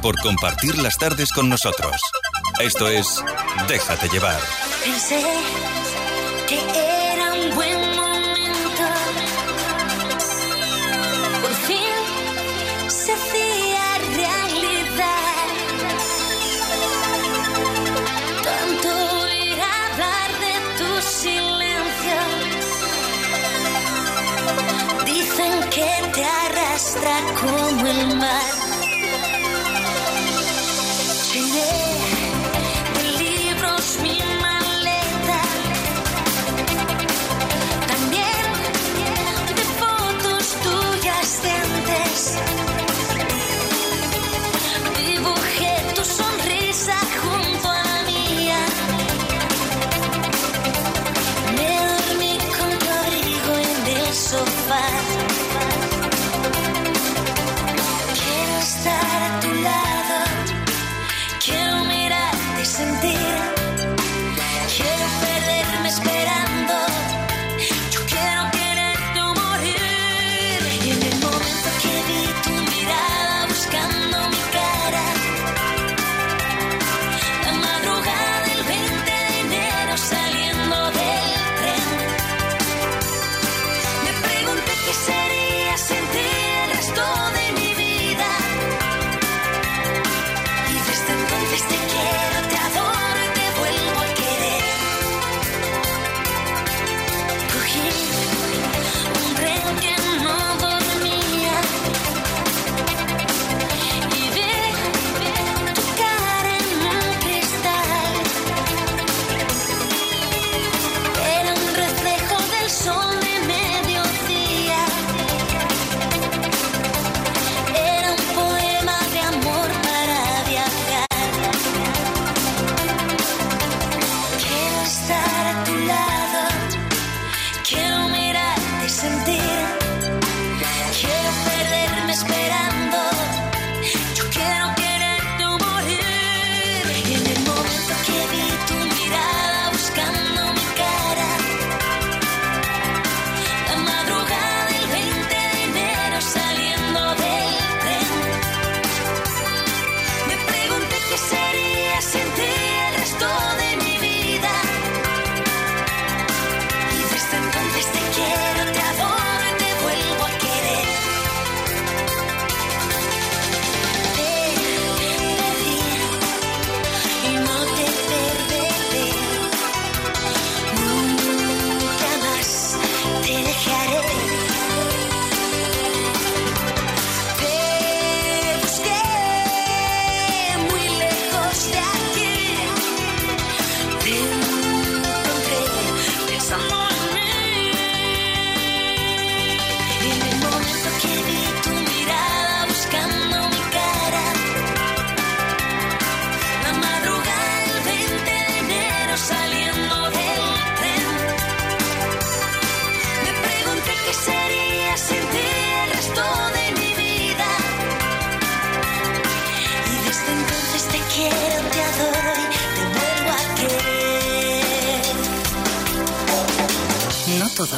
por 0.02 0.18
compartir 0.20 0.78
las 0.78 0.96
tardes 0.96 1.32
con 1.32 1.48
nosotros. 1.48 2.00
Esto 2.60 2.88
es 2.88 3.22
Déjate 3.68 4.08
llevar. 4.08 4.40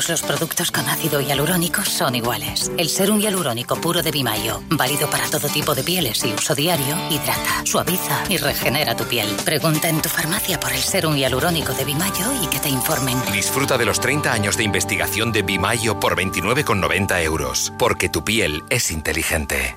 Los 0.09 0.23
productos 0.23 0.71
con 0.71 0.89
ácido 0.89 1.21
hialurónico 1.21 1.85
son 1.85 2.15
iguales. 2.15 2.73
El 2.79 2.89
serum 2.89 3.21
hialurónico 3.21 3.77
puro 3.77 4.03
de 4.03 4.11
Bimayo, 4.11 4.63
válido 4.71 5.11
para 5.11 5.27
todo 5.27 5.49
tipo 5.49 5.75
de 5.75 5.85
pieles 5.85 6.25
y 6.25 6.33
uso 6.33 6.55
diario, 6.55 6.97
hidrata, 7.11 7.67
suaviza 7.67 8.25
y 8.31 8.39
regenera 8.39 8.97
tu 8.97 9.05
piel. 9.05 9.29
Pregunta 9.45 9.89
en 9.89 10.01
tu 10.01 10.09
farmacia 10.09 10.59
por 10.59 10.73
el 10.73 10.81
serum 10.81 11.15
hialurónico 11.15 11.75
de 11.75 11.85
Bimayo 11.85 12.33
y 12.43 12.47
que 12.47 12.59
te 12.59 12.71
informen. 12.71 13.19
Disfruta 13.33 13.77
de 13.77 13.85
los 13.85 14.01
30 14.01 14.33
años 14.33 14.57
de 14.57 14.65
investigación 14.65 15.31
de 15.31 15.43
Bimayo 15.43 16.01
por 16.01 16.17
29,90 16.17 17.23
euros. 17.23 17.73
Porque 17.79 18.09
tu 18.09 18.25
piel 18.25 18.65
es 18.71 18.91
inteligente. 18.91 19.77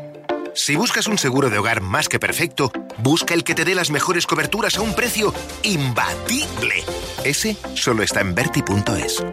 Si 0.53 0.75
buscas 0.75 1.07
un 1.07 1.17
seguro 1.17 1.49
de 1.49 1.57
hogar 1.57 1.81
más 1.81 2.09
que 2.09 2.19
perfecto, 2.19 2.71
busca 2.97 3.33
el 3.33 3.43
que 3.43 3.55
te 3.55 3.65
dé 3.65 3.73
las 3.73 3.89
mejores 3.89 4.27
coberturas 4.27 4.77
a 4.77 4.81
un 4.81 4.93
precio 4.93 5.33
imbatible. 5.63 6.83
Ese 7.23 7.55
solo 7.73 8.03
está 8.03 8.21
en 8.21 8.35
Berti.es. 8.35 9.23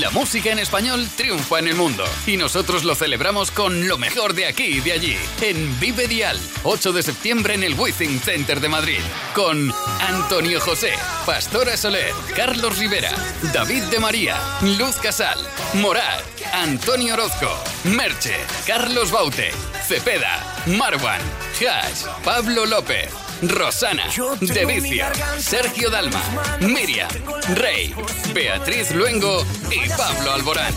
La 0.00 0.08
música 0.10 0.50
en 0.50 0.58
español 0.58 1.06
triunfa 1.14 1.58
en 1.58 1.68
el 1.68 1.74
mundo 1.74 2.04
y 2.26 2.38
nosotros 2.38 2.84
lo 2.84 2.94
celebramos 2.94 3.50
con 3.50 3.86
lo 3.86 3.98
mejor 3.98 4.32
de 4.32 4.46
aquí 4.46 4.64
y 4.64 4.80
de 4.80 4.92
allí, 4.92 5.16
en 5.42 5.78
Vive 5.78 6.08
Dial, 6.08 6.40
8 6.62 6.92
de 6.92 7.02
septiembre 7.02 7.52
en 7.52 7.62
el 7.62 7.78
Withing 7.78 8.18
Center 8.18 8.60
de 8.60 8.70
Madrid, 8.70 9.00
con 9.34 9.70
Antonio 10.00 10.58
José, 10.58 10.92
Pastora 11.26 11.76
Soler, 11.76 12.14
Carlos 12.34 12.78
Rivera, 12.78 13.10
David 13.52 13.82
de 13.84 14.00
María, 14.00 14.38
Luz 14.62 14.96
Casal, 14.96 15.38
Morat, 15.74 16.24
Antonio 16.54 17.12
Orozco, 17.12 17.54
Merche, 17.84 18.34
Carlos 18.66 19.10
Baute, 19.10 19.50
Cepeda, 19.86 20.42
Marwan, 20.66 21.20
Hash, 21.60 22.06
Pablo 22.24 22.64
López, 22.64 23.10
Rosana, 23.42 24.04
De 24.40 24.64
Vicio, 24.64 25.04
Sergio 25.38 25.90
Dalma, 25.90 26.22
Miriam, 26.60 27.10
Rey, 27.54 27.94
Beatriz 28.32 28.90
Luengo 28.92 29.44
y 29.70 29.86
Pablo 29.90 30.32
Alborán. 30.32 30.74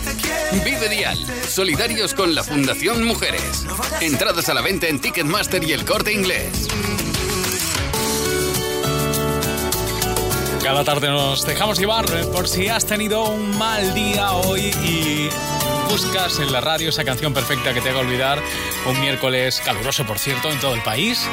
Vive 0.64 0.90
Dial, 0.90 1.18
solidarios 1.48 2.12
con 2.12 2.34
la 2.34 2.44
Fundación 2.44 3.02
Mujeres. 3.04 3.64
Entradas 4.00 4.50
a 4.50 4.54
la 4.54 4.60
venta 4.60 4.86
en 4.86 5.00
Ticketmaster 5.00 5.64
y 5.64 5.72
el 5.72 5.86
corte 5.86 6.12
inglés. 6.12 6.68
Cada 10.62 10.84
tarde 10.84 11.08
nos 11.08 11.46
dejamos 11.46 11.78
llevar 11.78 12.04
eh, 12.12 12.26
por 12.26 12.46
si 12.46 12.68
has 12.68 12.84
tenido 12.84 13.24
un 13.24 13.56
mal 13.56 13.94
día 13.94 14.32
hoy 14.32 14.66
y 14.84 15.30
buscas 15.88 16.38
en 16.38 16.52
la 16.52 16.60
radio 16.60 16.90
esa 16.90 17.04
canción 17.04 17.32
perfecta 17.32 17.72
que 17.72 17.80
te 17.80 17.90
haga 17.90 18.00
olvidar 18.00 18.42
un 18.86 19.00
miércoles 19.00 19.60
caluroso, 19.64 20.04
por 20.06 20.18
cierto, 20.18 20.50
en 20.50 20.60
todo 20.60 20.74
el 20.74 20.82
país. 20.82 21.26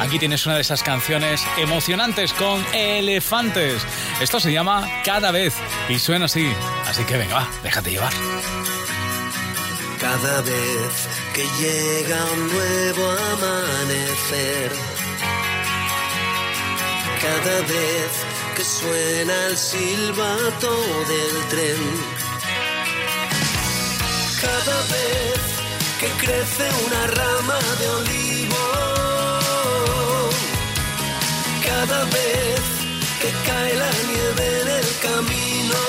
Aquí 0.00 0.18
tienes 0.18 0.44
una 0.46 0.56
de 0.56 0.62
esas 0.62 0.82
canciones 0.82 1.42
emocionantes 1.58 2.32
con 2.32 2.64
elefantes. 2.74 3.82
Esto 4.20 4.40
se 4.40 4.52
llama 4.52 4.88
Cada 5.04 5.30
vez 5.30 5.54
y 5.88 5.98
suena 5.98 6.24
así. 6.24 6.52
Así 6.88 7.04
que 7.04 7.16
venga, 7.16 7.36
va, 7.36 7.48
déjate 7.62 7.90
llevar. 7.90 8.12
Cada 10.00 10.42
vez 10.42 11.08
que 11.34 11.44
llega 11.60 12.24
un 12.32 12.48
nuevo 12.52 13.10
amanecer, 13.32 14.72
cada 17.20 17.60
vez 17.60 18.10
que 18.56 18.64
suena 18.64 19.46
el 19.46 19.56
silbato 19.56 20.70
del 21.08 21.48
tren, 21.48 22.29
cada 24.40 24.78
vez 24.94 25.40
que 26.00 26.08
crece 26.24 26.66
una 26.86 27.06
rama 27.08 27.58
de 27.78 27.88
olivo, 28.00 28.64
cada 31.66 32.04
vez 32.04 32.60
que 33.20 33.30
cae 33.46 33.74
la 33.76 33.92
nieve 34.08 34.60
en 34.62 34.68
el 34.80 34.88
camino, 35.06 35.80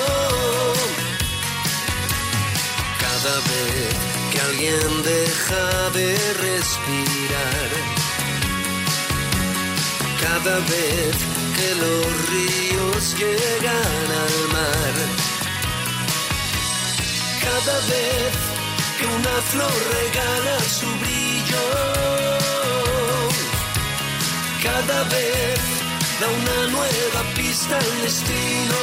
cada 3.04 3.36
vez 3.50 3.94
que 4.30 4.40
alguien 4.40 5.02
deja 5.02 5.90
de 5.90 6.08
respirar, 6.46 7.70
cada 10.24 10.56
vez 10.72 11.16
que 11.56 11.68
los 11.84 12.06
ríos 12.30 13.14
llegan 13.18 14.06
al 14.24 14.36
mar 14.52 15.31
cada 17.44 17.78
vez 17.92 18.32
que 18.98 19.06
una 19.06 19.36
flor 19.50 19.78
regala 19.98 20.58
su 20.78 20.86
brillo, 21.02 21.64
cada 24.62 25.02
vez 25.14 25.60
da 26.20 26.28
una 26.40 26.58
nueva 26.76 27.22
pista 27.34 27.76
al 27.76 28.02
destino, 28.02 28.80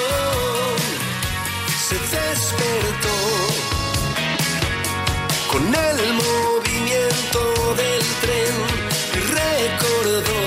se 1.87 1.95
despertó. 2.17 3.17
Con 5.51 5.63
el 5.73 6.13
movimiento 6.13 7.41
del 7.81 8.03
tren 8.23 8.55
recordó 9.41 10.43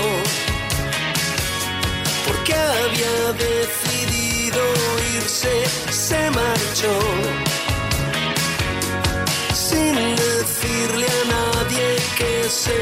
porque 2.25 2.53
había 2.53 3.15
decidido 3.33 4.61
irse, 5.15 5.65
se 5.91 6.31
marchó 6.31 7.52
decirle 10.63 11.05
a 11.05 11.25
nadie 11.25 11.95
que 12.17 12.49
se 12.49 12.77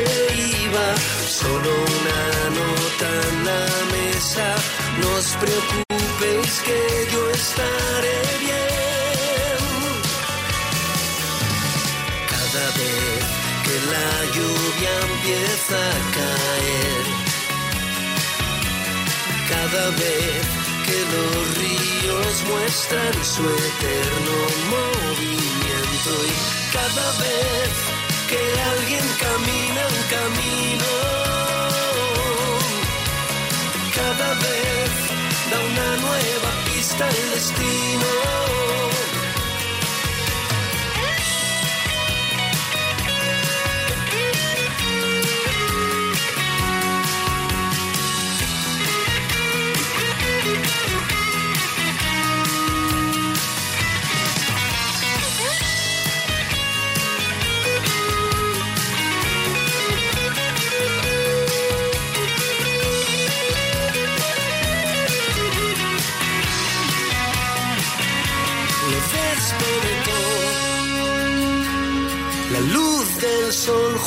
iba, 0.64 0.96
solo 1.28 1.70
una 1.70 2.24
nota 2.60 3.08
en 3.30 3.46
la 3.46 3.66
mesa, 3.96 4.56
no 5.02 5.08
os 5.16 5.28
preocupéis 5.42 6.54
que 6.68 6.82
yo 7.12 7.30
estaré 7.30 8.22
bien. 8.46 9.62
Cada 12.34 12.66
vez 12.80 13.24
que 13.66 13.76
la 13.94 14.12
lluvia 14.36 14.94
empieza 15.10 15.78
a 15.78 16.02
caer, 16.18 17.06
cada 19.54 19.86
vez 20.02 20.44
que 20.88 21.00
los 21.14 21.36
ríos 21.60 22.34
muestran 22.50 23.14
su 23.24 23.44
eterno 23.44 24.36
cada 26.04 27.12
vez 27.20 27.70
que 28.28 28.40
alguien 28.72 29.06
camina 29.20 29.82
un 29.88 30.02
camino, 30.10 30.90
cada 33.96 34.34
vez 34.34 34.90
da 35.52 35.60
una 35.60 35.98
nueva 35.98 36.50
pista 36.66 37.06
al 37.06 37.30
destino. 37.36 38.81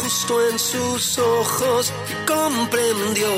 Justo 0.01 0.49
en 0.49 0.59
sus 0.59 1.19
ojos 1.19 1.93
comprendió 2.27 3.31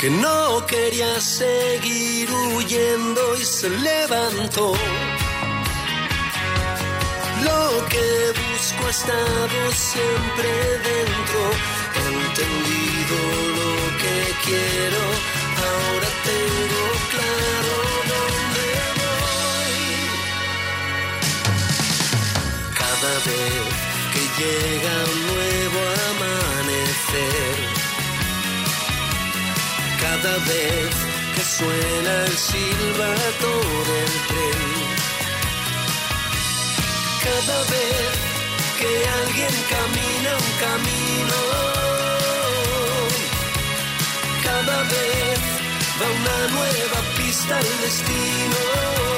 que 0.00 0.10
no 0.10 0.64
quería 0.66 1.20
seguir 1.20 2.30
huyendo 2.30 3.20
y 3.36 3.44
se 3.44 3.68
levantó. 3.68 4.72
Lo 7.44 7.88
que 7.88 8.06
busco 8.40 8.86
ha 8.86 8.90
estado 8.90 9.72
siempre 9.72 10.48
dentro, 10.90 11.40
he 11.96 12.04
entendido 12.26 13.16
lo 13.58 13.74
que 14.02 14.16
quiero, 14.44 15.02
ahora 15.66 16.08
tengo 16.28 16.82
claro 17.14 17.72
dónde 18.12 18.66
voy. 18.98 19.78
vez 23.26 23.78
que 23.82 23.87
llega 24.38 24.94
un 25.14 25.20
nuevo 25.32 25.80
amanecer. 26.10 27.54
Cada 30.00 30.34
vez 30.50 30.94
que 31.34 31.42
suena 31.58 32.12
el 32.26 32.36
silbato 32.36 33.52
del 33.90 34.12
tren. 34.30 34.62
Cada 37.26 37.58
vez 37.74 38.10
que 38.78 38.90
alguien 39.20 39.54
camina 39.74 40.30
un 40.46 40.52
camino. 40.66 41.38
Cada 44.44 44.82
vez 44.94 45.38
va 46.00 46.06
una 46.20 46.38
nueva 46.56 47.00
pista 47.16 47.56
al 47.56 47.80
destino. 47.82 49.17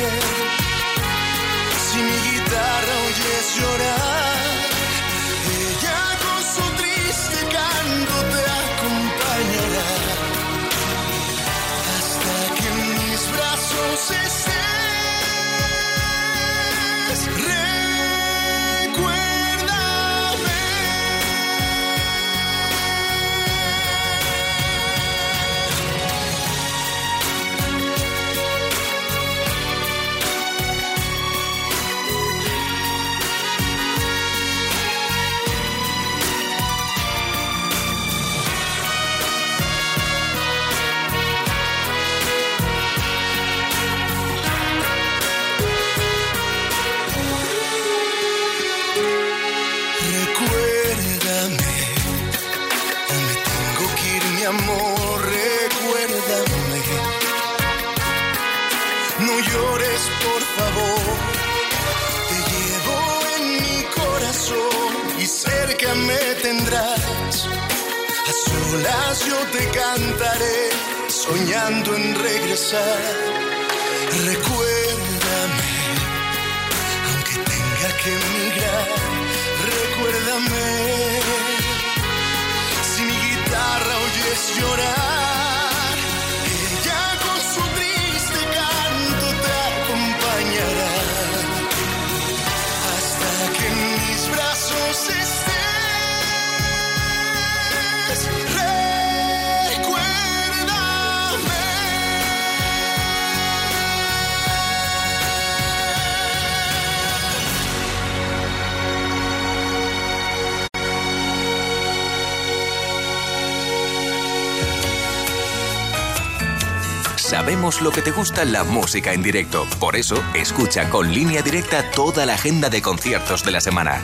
Sabemos 117.31 117.79
lo 117.81 117.91
que 117.91 118.01
te 118.01 118.11
gusta 118.11 118.43
la 118.43 118.65
música 118.65 119.13
en 119.13 119.23
directo. 119.23 119.65
Por 119.79 119.95
eso, 119.95 120.21
escucha 120.33 120.89
con 120.89 121.13
línea 121.13 121.41
directa 121.41 121.89
toda 121.91 122.25
la 122.25 122.33
agenda 122.33 122.69
de 122.69 122.81
conciertos 122.81 123.45
de 123.45 123.51
la 123.51 123.61
semana. 123.61 124.01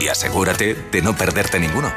Y 0.00 0.08
asegúrate 0.08 0.72
de 0.90 1.02
no 1.02 1.14
perderte 1.14 1.60
ninguno. 1.60 1.92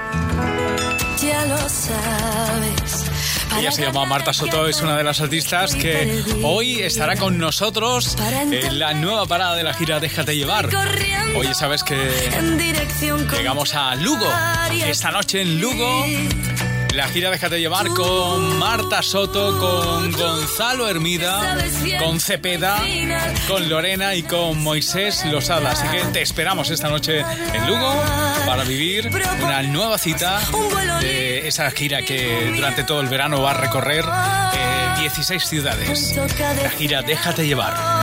Ya 1.22 1.46
lo 1.46 1.58
sabes. 1.70 3.10
Ella 3.58 3.72
se 3.72 3.84
llama 3.84 4.04
Marta 4.04 4.34
Soto, 4.34 4.68
es 4.68 4.82
una 4.82 4.98
de 4.98 5.06
las 5.06 5.22
artistas 5.22 5.74
que 5.74 6.22
hoy 6.44 6.82
estará 6.82 7.16
con 7.16 7.38
nosotros 7.38 8.18
en 8.52 8.78
la 8.78 8.94
nueva 8.94 9.26
parada 9.26 9.56
de 9.56 9.64
la 9.64 9.74
gira 9.74 10.02
Déjate 10.02 10.36
llevar. 10.36 10.68
Hoy 11.34 11.48
sabes 11.54 11.82
que 11.86 11.96
llegamos 13.38 13.74
a 13.74 13.96
Lugo. 13.96 14.28
Esta 14.86 15.12
noche 15.12 15.44
en 15.44 15.62
Lugo. 15.62 16.04
La 16.94 17.08
gira 17.08 17.32
Déjate 17.32 17.60
llevar 17.60 17.88
con 17.88 18.60
Marta 18.60 19.02
Soto, 19.02 19.58
con 19.58 20.12
Gonzalo 20.12 20.88
Hermida, 20.88 21.58
con 22.00 22.20
Cepeda, 22.20 22.84
con 23.48 23.68
Lorena 23.68 24.14
y 24.14 24.22
con 24.22 24.62
Moisés 24.62 25.26
Losada. 25.26 25.72
Así 25.72 25.88
que 25.88 26.04
te 26.12 26.22
esperamos 26.22 26.70
esta 26.70 26.89
noche 26.89 27.22
en 27.54 27.68
Lugo 27.68 27.94
para 28.46 28.64
vivir 28.64 29.10
una 29.41 29.64
nueva 29.64 29.98
cita 29.98 30.39
de 31.02 31.48
esa 31.48 31.72
gira 31.72 32.04
que 32.04 32.52
durante 32.56 32.84
todo 32.84 33.02
el 33.02 33.08
verano 33.08 33.41
va 33.41 33.52
a 33.52 33.56
recorrer 33.56 34.06
eh, 34.06 35.00
16 35.02 35.44
ciudades. 35.44 36.16
La 36.62 36.70
gira 36.70 37.02
Déjate 37.02 37.48
llevar. 37.48 38.03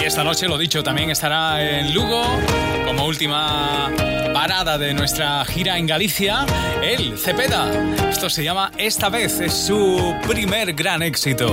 Y 0.00 0.04
esta 0.04 0.24
noche, 0.24 0.48
lo 0.48 0.56
dicho, 0.56 0.82
también 0.82 1.10
estará 1.10 1.62
en 1.62 1.92
Lugo 1.92 2.22
como 2.86 3.04
última 3.04 3.90
parada 4.32 4.78
de 4.78 4.94
nuestra 4.94 5.44
gira 5.44 5.76
en 5.76 5.86
Galicia, 5.86 6.46
el 6.82 7.18
Cepeda. 7.18 7.70
Esto 8.08 8.30
se 8.30 8.42
llama 8.42 8.72
Esta 8.78 9.10
vez, 9.10 9.40
es 9.40 9.52
su 9.52 10.14
primer 10.26 10.72
gran 10.72 11.02
éxito. 11.02 11.48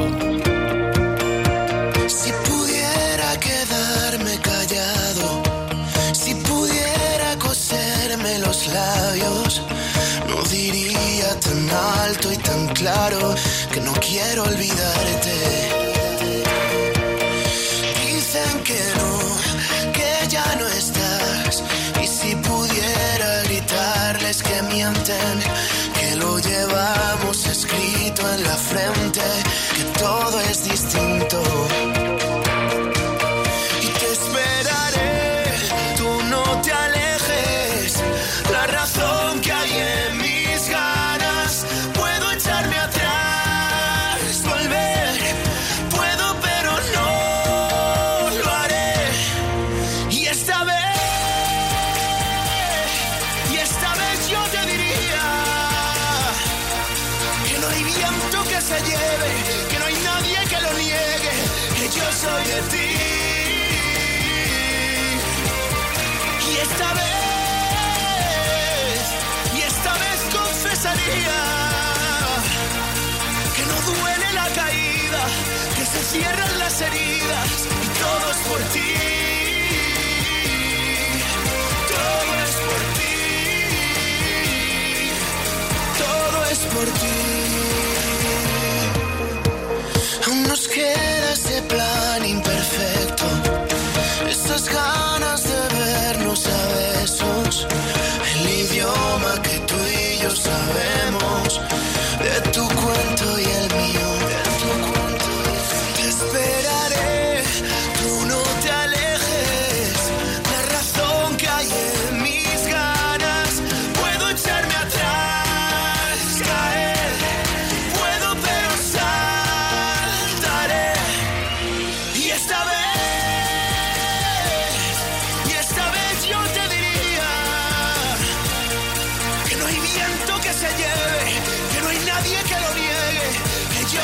Si 2.08 2.32
pudiera 2.32 3.38
quedarme 3.40 4.40
callado, 4.42 5.44
si 6.14 6.34
pudiera 6.36 7.38
coserme 7.40 8.40
los 8.40 8.68
labios, 8.68 9.62
no 10.30 10.42
diría 10.44 11.38
tan 11.42 11.70
alto 12.06 12.32
y 12.32 12.38
tan 12.38 12.68
claro 12.70 13.36
que 13.74 13.82
no 13.82 13.92
quiero 13.94 14.44
olvidarte 14.44 15.77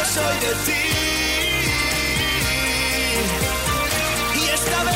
soy 0.06 0.38
de 0.40 0.54
ti. 0.66 0.84
Y 4.36 4.50
esta 4.50 4.84
vez, 4.84 4.96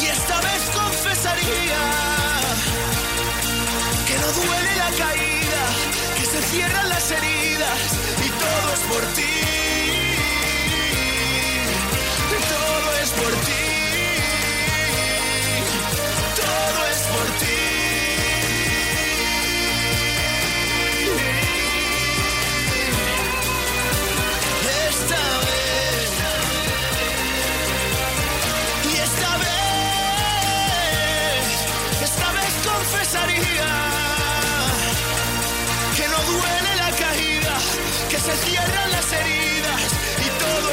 y 0.00 0.06
esta 0.06 0.40
vez 0.40 0.70
confesaría 0.74 1.82
que 4.06 4.14
no 4.18 4.32
duele 4.32 4.76
la 4.76 4.90
caída, 5.04 5.62
que 6.16 6.24
se 6.26 6.42
cierran 6.42 6.88
las 6.88 7.10
heridas 7.10 7.80
y 8.24 8.28
todo 8.30 8.72
es 8.74 8.80
por 8.92 9.04
ti. 9.14 9.33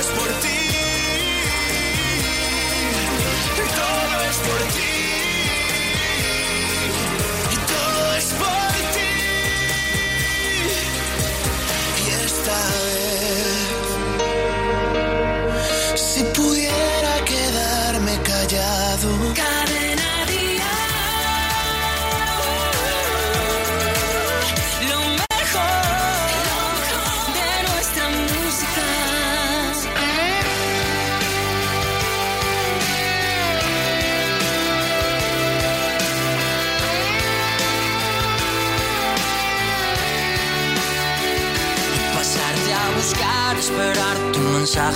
es 0.01 0.07
por 0.07 0.27
ti. 0.39 0.47
Y 3.57 3.75
todo 3.75 4.21
es 4.29 4.37
por 4.37 4.73
ti. 4.73 4.90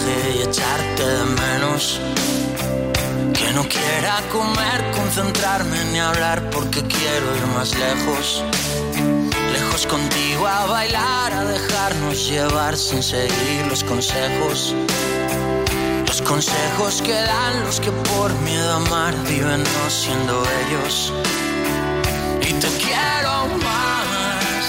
y 0.07 0.41
echarte 0.41 1.03
de 1.03 1.25
menos. 1.25 1.99
Que 3.33 3.51
no 3.53 3.63
quiera 3.67 4.21
comer, 4.31 4.91
concentrarme 4.95 5.83
ni 5.91 5.99
hablar 5.99 6.49
porque 6.51 6.81
quiero 6.81 7.35
ir 7.37 7.47
más 7.55 7.73
lejos. 7.75 8.43
Lejos 9.51 9.87
contigo 9.87 10.47
a 10.47 10.65
bailar, 10.65 11.33
a 11.33 11.43
dejarnos 11.45 12.29
llevar 12.29 12.77
sin 12.77 13.01
seguir 13.01 13.65
los 13.67 13.83
consejos. 13.83 14.75
Los 16.07 16.21
consejos 16.21 17.01
que 17.01 17.13
dan 17.13 17.63
los 17.65 17.79
que 17.79 17.91
por 17.91 18.31
miedo 18.41 18.73
a 18.73 18.75
amar 18.75 19.13
viven 19.27 19.63
no 19.63 19.89
siendo 19.89 20.43
ellos. 20.61 21.13
Y 22.41 22.53
te 22.53 22.67
quiero 22.83 23.47
más 23.63 24.65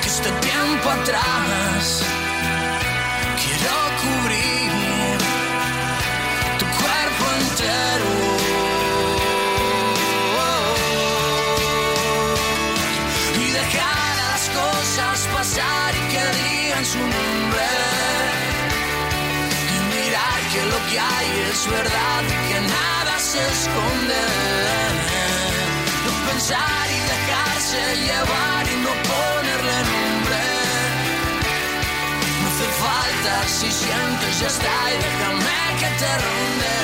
que 0.00 0.08
este 0.08 0.30
tiempo 0.40 0.90
atrás 0.90 2.17
que 20.90 21.50
es 21.50 21.70
verdad 21.70 22.22
que 22.48 22.60
nada 22.60 23.18
se 23.18 23.38
esconde. 23.38 24.22
No 26.04 26.12
pensar 26.30 26.86
y 26.96 27.00
dejarse 27.12 27.80
llevar 28.06 28.62
y 28.66 28.76
no 28.84 28.92
ponerle 29.10 29.76
nombre. 29.92 30.42
No 32.40 32.46
hace 32.50 32.68
falta 32.84 33.32
si 33.48 33.68
sientes 33.70 34.32
ya 34.40 34.46
está 34.46 34.76
y 34.92 34.96
déjame 35.06 35.60
que 35.80 35.88
te 36.00 36.10
ronde. 36.24 36.76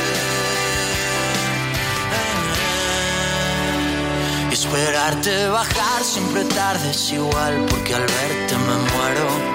Y 4.50 4.52
esperarte 4.54 5.48
bajar 5.48 6.04
siempre 6.04 6.44
tardes 6.44 7.12
igual 7.12 7.66
porque 7.70 7.94
al 7.94 8.02
verte 8.02 8.56
me 8.58 8.76
muero. 8.92 9.53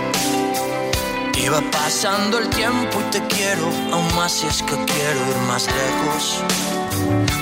Iba 1.42 1.62
pasando 1.72 2.38
el 2.38 2.50
tiempo 2.50 3.00
y 3.00 3.12
te 3.12 3.22
quiero, 3.28 3.66
aún 3.94 4.14
más 4.16 4.34
si 4.34 4.46
es 4.46 4.62
que 4.62 4.76
quiero 4.76 5.20
ir 5.32 5.38
más 5.48 5.68
lejos. 5.68 6.44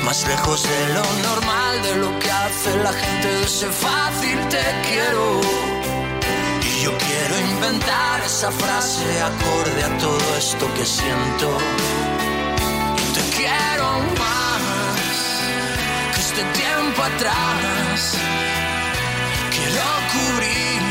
Más 0.06 0.28
lejos 0.28 0.62
de 0.64 0.94
lo 0.94 1.04
normal, 1.30 1.82
de 1.82 1.96
lo 1.96 2.20
que 2.20 2.32
hace 2.32 2.78
la 2.78 2.94
gente, 2.94 3.28
de 3.28 3.44
ese 3.44 3.68
fácil 3.68 4.38
te 4.50 4.64
quiero. 4.88 5.42
Y 6.62 6.84
yo 6.84 6.92
quiero 6.96 7.40
inventar 7.54 8.22
esa 8.24 8.52
frase 8.52 9.04
acorde 9.20 9.84
a 9.84 9.98
todo 9.98 10.38
esto 10.38 10.72
que 10.76 10.86
siento. 10.86 11.58
Te 13.16 13.22
quiero 13.36 13.88
más 14.20 15.18
que 16.14 16.20
este 16.22 16.44
tiempo 16.62 17.02
atrás. 17.02 18.14
Quiero 19.56 19.86
cubrir 20.14 20.87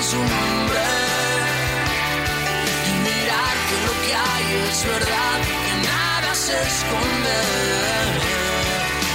digan 0.00 0.02
su 0.02 0.16
nombre. 0.16 0.80
Y 2.86 2.92
mirar 3.08 3.56
que 3.68 3.76
lo 3.86 3.92
que 4.02 4.14
hay 4.14 4.68
es 4.70 4.84
verdad 4.84 5.38
que 5.66 5.88
nada 5.88 6.34
se 6.34 6.52
esconde. 6.52 7.38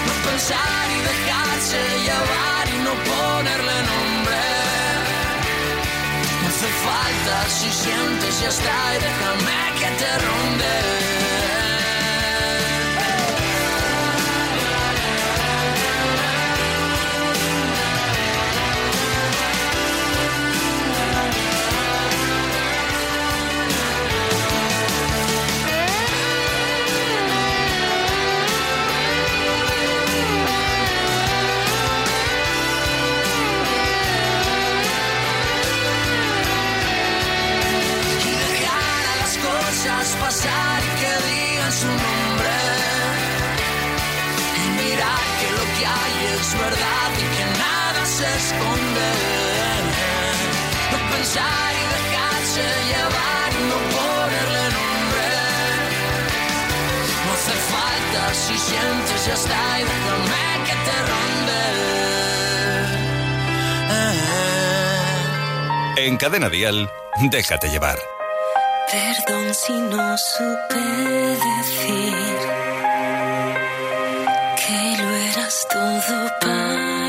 No 0.08 0.30
pensar 0.30 0.88
y 0.92 1.00
dejarse 1.12 1.80
llevar 2.08 2.68
y 2.70 2.78
no 2.88 2.94
ponerle 3.10 3.78
nombre. 3.94 4.44
No 6.42 6.48
hace 6.50 6.70
falta 6.88 7.50
si 7.50 7.72
sientes 7.72 8.42
ya 8.42 8.50
está 8.50 8.96
y 8.96 9.00
déjame 9.00 9.80
que 9.80 10.04
te 10.04 10.18
ronde. 10.26 10.85
No 51.36 51.42
pensar 51.42 51.74
y 51.74 51.84
dejarse 51.96 52.66
llevar 52.92 53.50
y 53.52 53.62
no 53.70 53.78
ponerle 53.96 54.66
nombre. 54.78 55.28
No 57.26 57.32
hace 57.34 57.56
falta 57.74 58.22
si 58.34 58.56
sientes 58.58 59.20
ya 59.28 59.34
está 59.34 59.62
y 59.80 59.84
déjame 59.84 60.46
que 60.66 60.76
te 60.86 60.96
ronde. 61.10 61.64
En 66.08 66.18
Cadena 66.18 66.50
Dial, 66.50 66.90
déjate 67.22 67.70
llevar. 67.70 67.98
Perdón 68.92 69.54
si 69.54 69.74
no 69.74 70.18
supe 70.18 70.86
decir 71.50 72.14
que 74.62 74.98
lo 75.02 75.10
eras 75.10 75.68
todo 75.70 76.32
para 76.40 77.05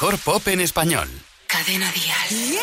mejor 0.00 0.18
pop 0.20 0.48
en 0.48 0.60
español. 0.60 1.08
Cadena 1.46 1.92
Dial. 1.92 2.58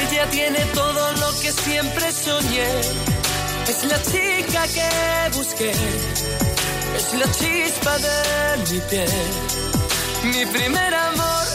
Ella 0.00 0.30
tiene 0.30 0.58
todo 0.72 1.12
lo 1.16 1.40
que 1.40 1.52
siempre 1.52 2.12
soñé. 2.12 2.70
Es 3.68 3.84
la 3.84 4.02
chica 4.02 4.66
que 4.74 5.36
busqué. 5.36 5.72
Es 6.96 7.12
la 7.20 7.30
chispa 7.30 7.98
de 7.98 8.72
mi 8.72 8.80
piel. 8.88 9.10
Mi 10.32 10.46
primer 10.46 10.94
amor, 10.94 11.46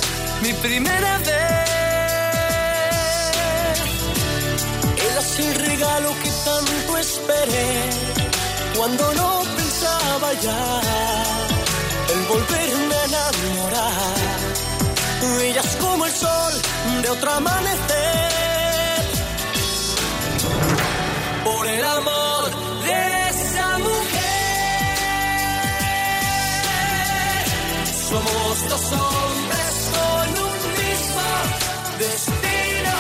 mi 0.44 0.54
primera 0.54 1.18
vez. 1.18 1.36
Es 5.18 5.40
el 5.40 5.56
regalo 5.56 6.10
que 6.22 6.30
tanto 6.46 6.98
esperé. 7.00 7.90
Cuando 8.76 9.14
no 9.16 9.45
pensaba 10.16 10.34
ya 10.34 10.82
volverme 12.30 12.96
a 12.96 13.06
enamorar. 13.06 14.16
Es 15.46 15.76
como 15.78 16.06
el 16.06 16.12
sol 16.12 16.54
de 17.02 17.10
otro 17.10 17.32
amanecer. 17.32 19.02
Por 21.44 21.68
el 21.68 21.84
amor 21.86 22.52
de 22.84 23.30
esa 23.30 23.78
mujer, 23.78 23.96
somos 28.10 28.70
dos 28.70 28.92
hombres 28.92 29.74
con 29.96 30.30
un 30.46 30.58
mismo 30.82 31.28
destino. 32.00 32.96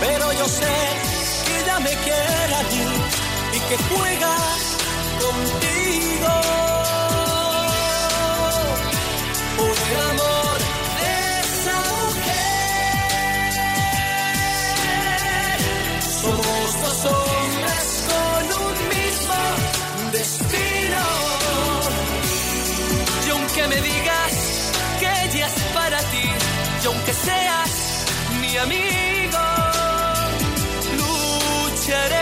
Pero 0.00 0.32
yo 0.32 0.46
sé 0.48 0.76
que 1.46 1.52
ella 1.60 1.78
me 1.80 1.94
quiere 2.04 2.54
a 2.54 2.62
mí 2.62 2.84
y 3.52 3.60
que 3.68 3.76
juega 3.88 4.36
contigo. 5.30 6.32
El 9.60 9.96
amor 10.10 10.58
de 10.98 11.10
esa 11.40 11.76
mujer, 12.00 12.38
somos 16.22 16.66
dos 16.82 17.00
hombres 17.12 17.86
con 18.10 18.42
un 18.64 18.74
mismo 18.94 19.38
destino. 20.12 21.04
Y 23.26 23.28
aunque 23.30 23.62
me 23.68 23.78
digas 23.80 24.34
que 25.00 25.08
ella 25.24 25.46
es 25.46 25.56
para 25.74 25.98
ti, 26.12 26.26
y 26.82 26.84
aunque 26.86 27.12
seas 27.12 27.72
mi 28.40 28.52
amigo, 28.56 29.44
lucharé. 30.98 32.19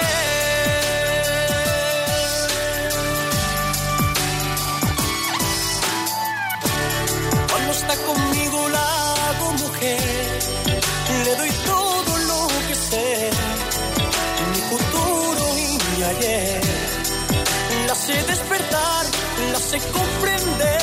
Despertar, 18.59 19.07
la 19.53 19.59
sé 19.59 19.79
comprender. 19.93 20.79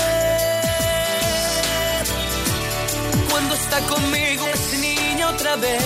Cuando 3.29 3.55
está 3.55 3.79
conmigo 3.81 4.45
es 4.53 4.79
niña 4.79 5.29
otra 5.29 5.55
vez, 5.57 5.81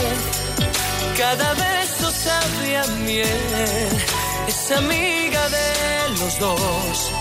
cada 1.18 1.54
beso 1.54 2.12
sabe 2.12 2.78
a 2.78 2.86
miel. 3.06 3.90
Es 4.48 4.72
amiga 4.72 5.50
de 5.50 6.10
los 6.20 6.40
dos, 6.40 7.12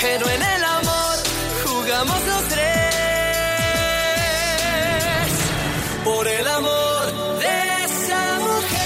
pero 0.00 0.28
en 0.28 0.42
el 0.42 0.64
amor 0.64 1.16
jugamos 1.64 2.26
los 2.26 2.48
tres. 2.48 2.64
Por 6.04 6.28
el 6.28 6.46
amor 6.46 7.12
de 7.40 7.84
esa 7.84 8.38
mujer, 8.38 8.76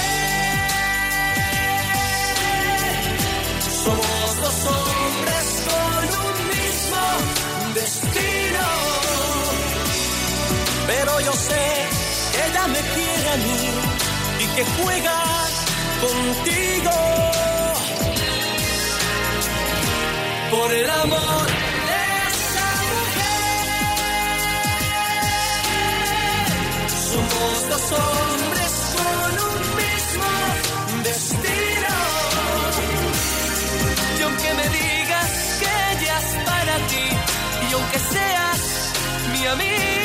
somos 3.84 4.40
dos 4.40 5.09
Pero 10.92 11.12
yo 11.20 11.32
sé 11.32 11.66
que 12.32 12.40
ella 12.48 12.66
me 12.66 12.80
quiere 12.80 13.28
a 13.30 13.36
mí 13.46 13.62
y 14.40 14.46
que 14.54 14.64
juega 14.76 15.18
contigo. 16.00 16.96
Por 20.50 20.72
el 20.72 20.90
amor 20.90 21.46
de 21.90 22.00
esa 22.32 22.68
mujer, 22.90 23.66
somos 27.12 27.54
dos 27.72 27.86
hombres 28.02 28.72
con 28.96 29.30
un 29.48 29.60
mismo 29.82 30.30
destino. 31.04 31.94
Y 34.18 34.20
aunque 34.26 34.50
me 34.58 34.66
digas 34.80 35.30
que 35.60 35.70
ella 35.92 36.14
es 36.18 36.30
para 36.50 36.74
ti, 36.90 37.06
y 37.68 37.72
aunque 37.74 37.98
seas 38.14 38.60
mi 39.32 39.42
amigo, 39.46 39.99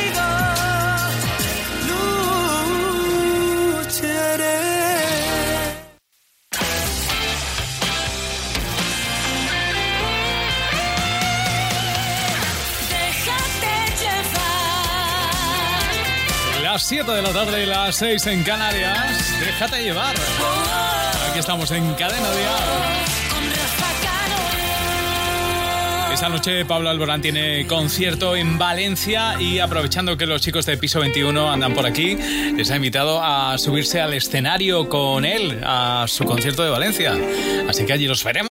Las 16.75 16.83
7 16.87 17.09
de 17.09 17.21
la 17.21 17.29
tarde 17.31 17.63
y 17.63 17.65
las 17.67 17.95
6 17.95 18.27
en 18.27 18.43
Canarias. 18.43 19.39
Déjate 19.39 19.81
llevar. 19.81 20.13
Aquí 21.29 21.39
estamos 21.39 21.71
en 21.71 21.93
Cadena 21.93 22.29
Dial. 22.29 23.05
Esta 26.13 26.27
noche 26.27 26.65
Pablo 26.65 26.89
Alborán 26.89 27.21
tiene 27.21 27.65
concierto 27.65 28.35
en 28.35 28.57
Valencia 28.57 29.39
y 29.39 29.59
aprovechando 29.59 30.17
que 30.17 30.25
los 30.25 30.41
chicos 30.41 30.65
de 30.65 30.77
Piso 30.77 30.99
21 30.99 31.49
andan 31.49 31.73
por 31.73 31.85
aquí, 31.85 32.17
les 32.55 32.69
ha 32.71 32.75
invitado 32.75 33.21
a 33.23 33.57
subirse 33.57 34.01
al 34.01 34.13
escenario 34.13 34.89
con 34.89 35.23
él 35.23 35.61
a 35.63 36.05
su 36.09 36.25
concierto 36.25 36.61
de 36.63 36.71
Valencia. 36.71 37.15
Así 37.69 37.85
que 37.85 37.93
allí 37.93 38.05
los 38.05 38.21
veremos. 38.21 38.43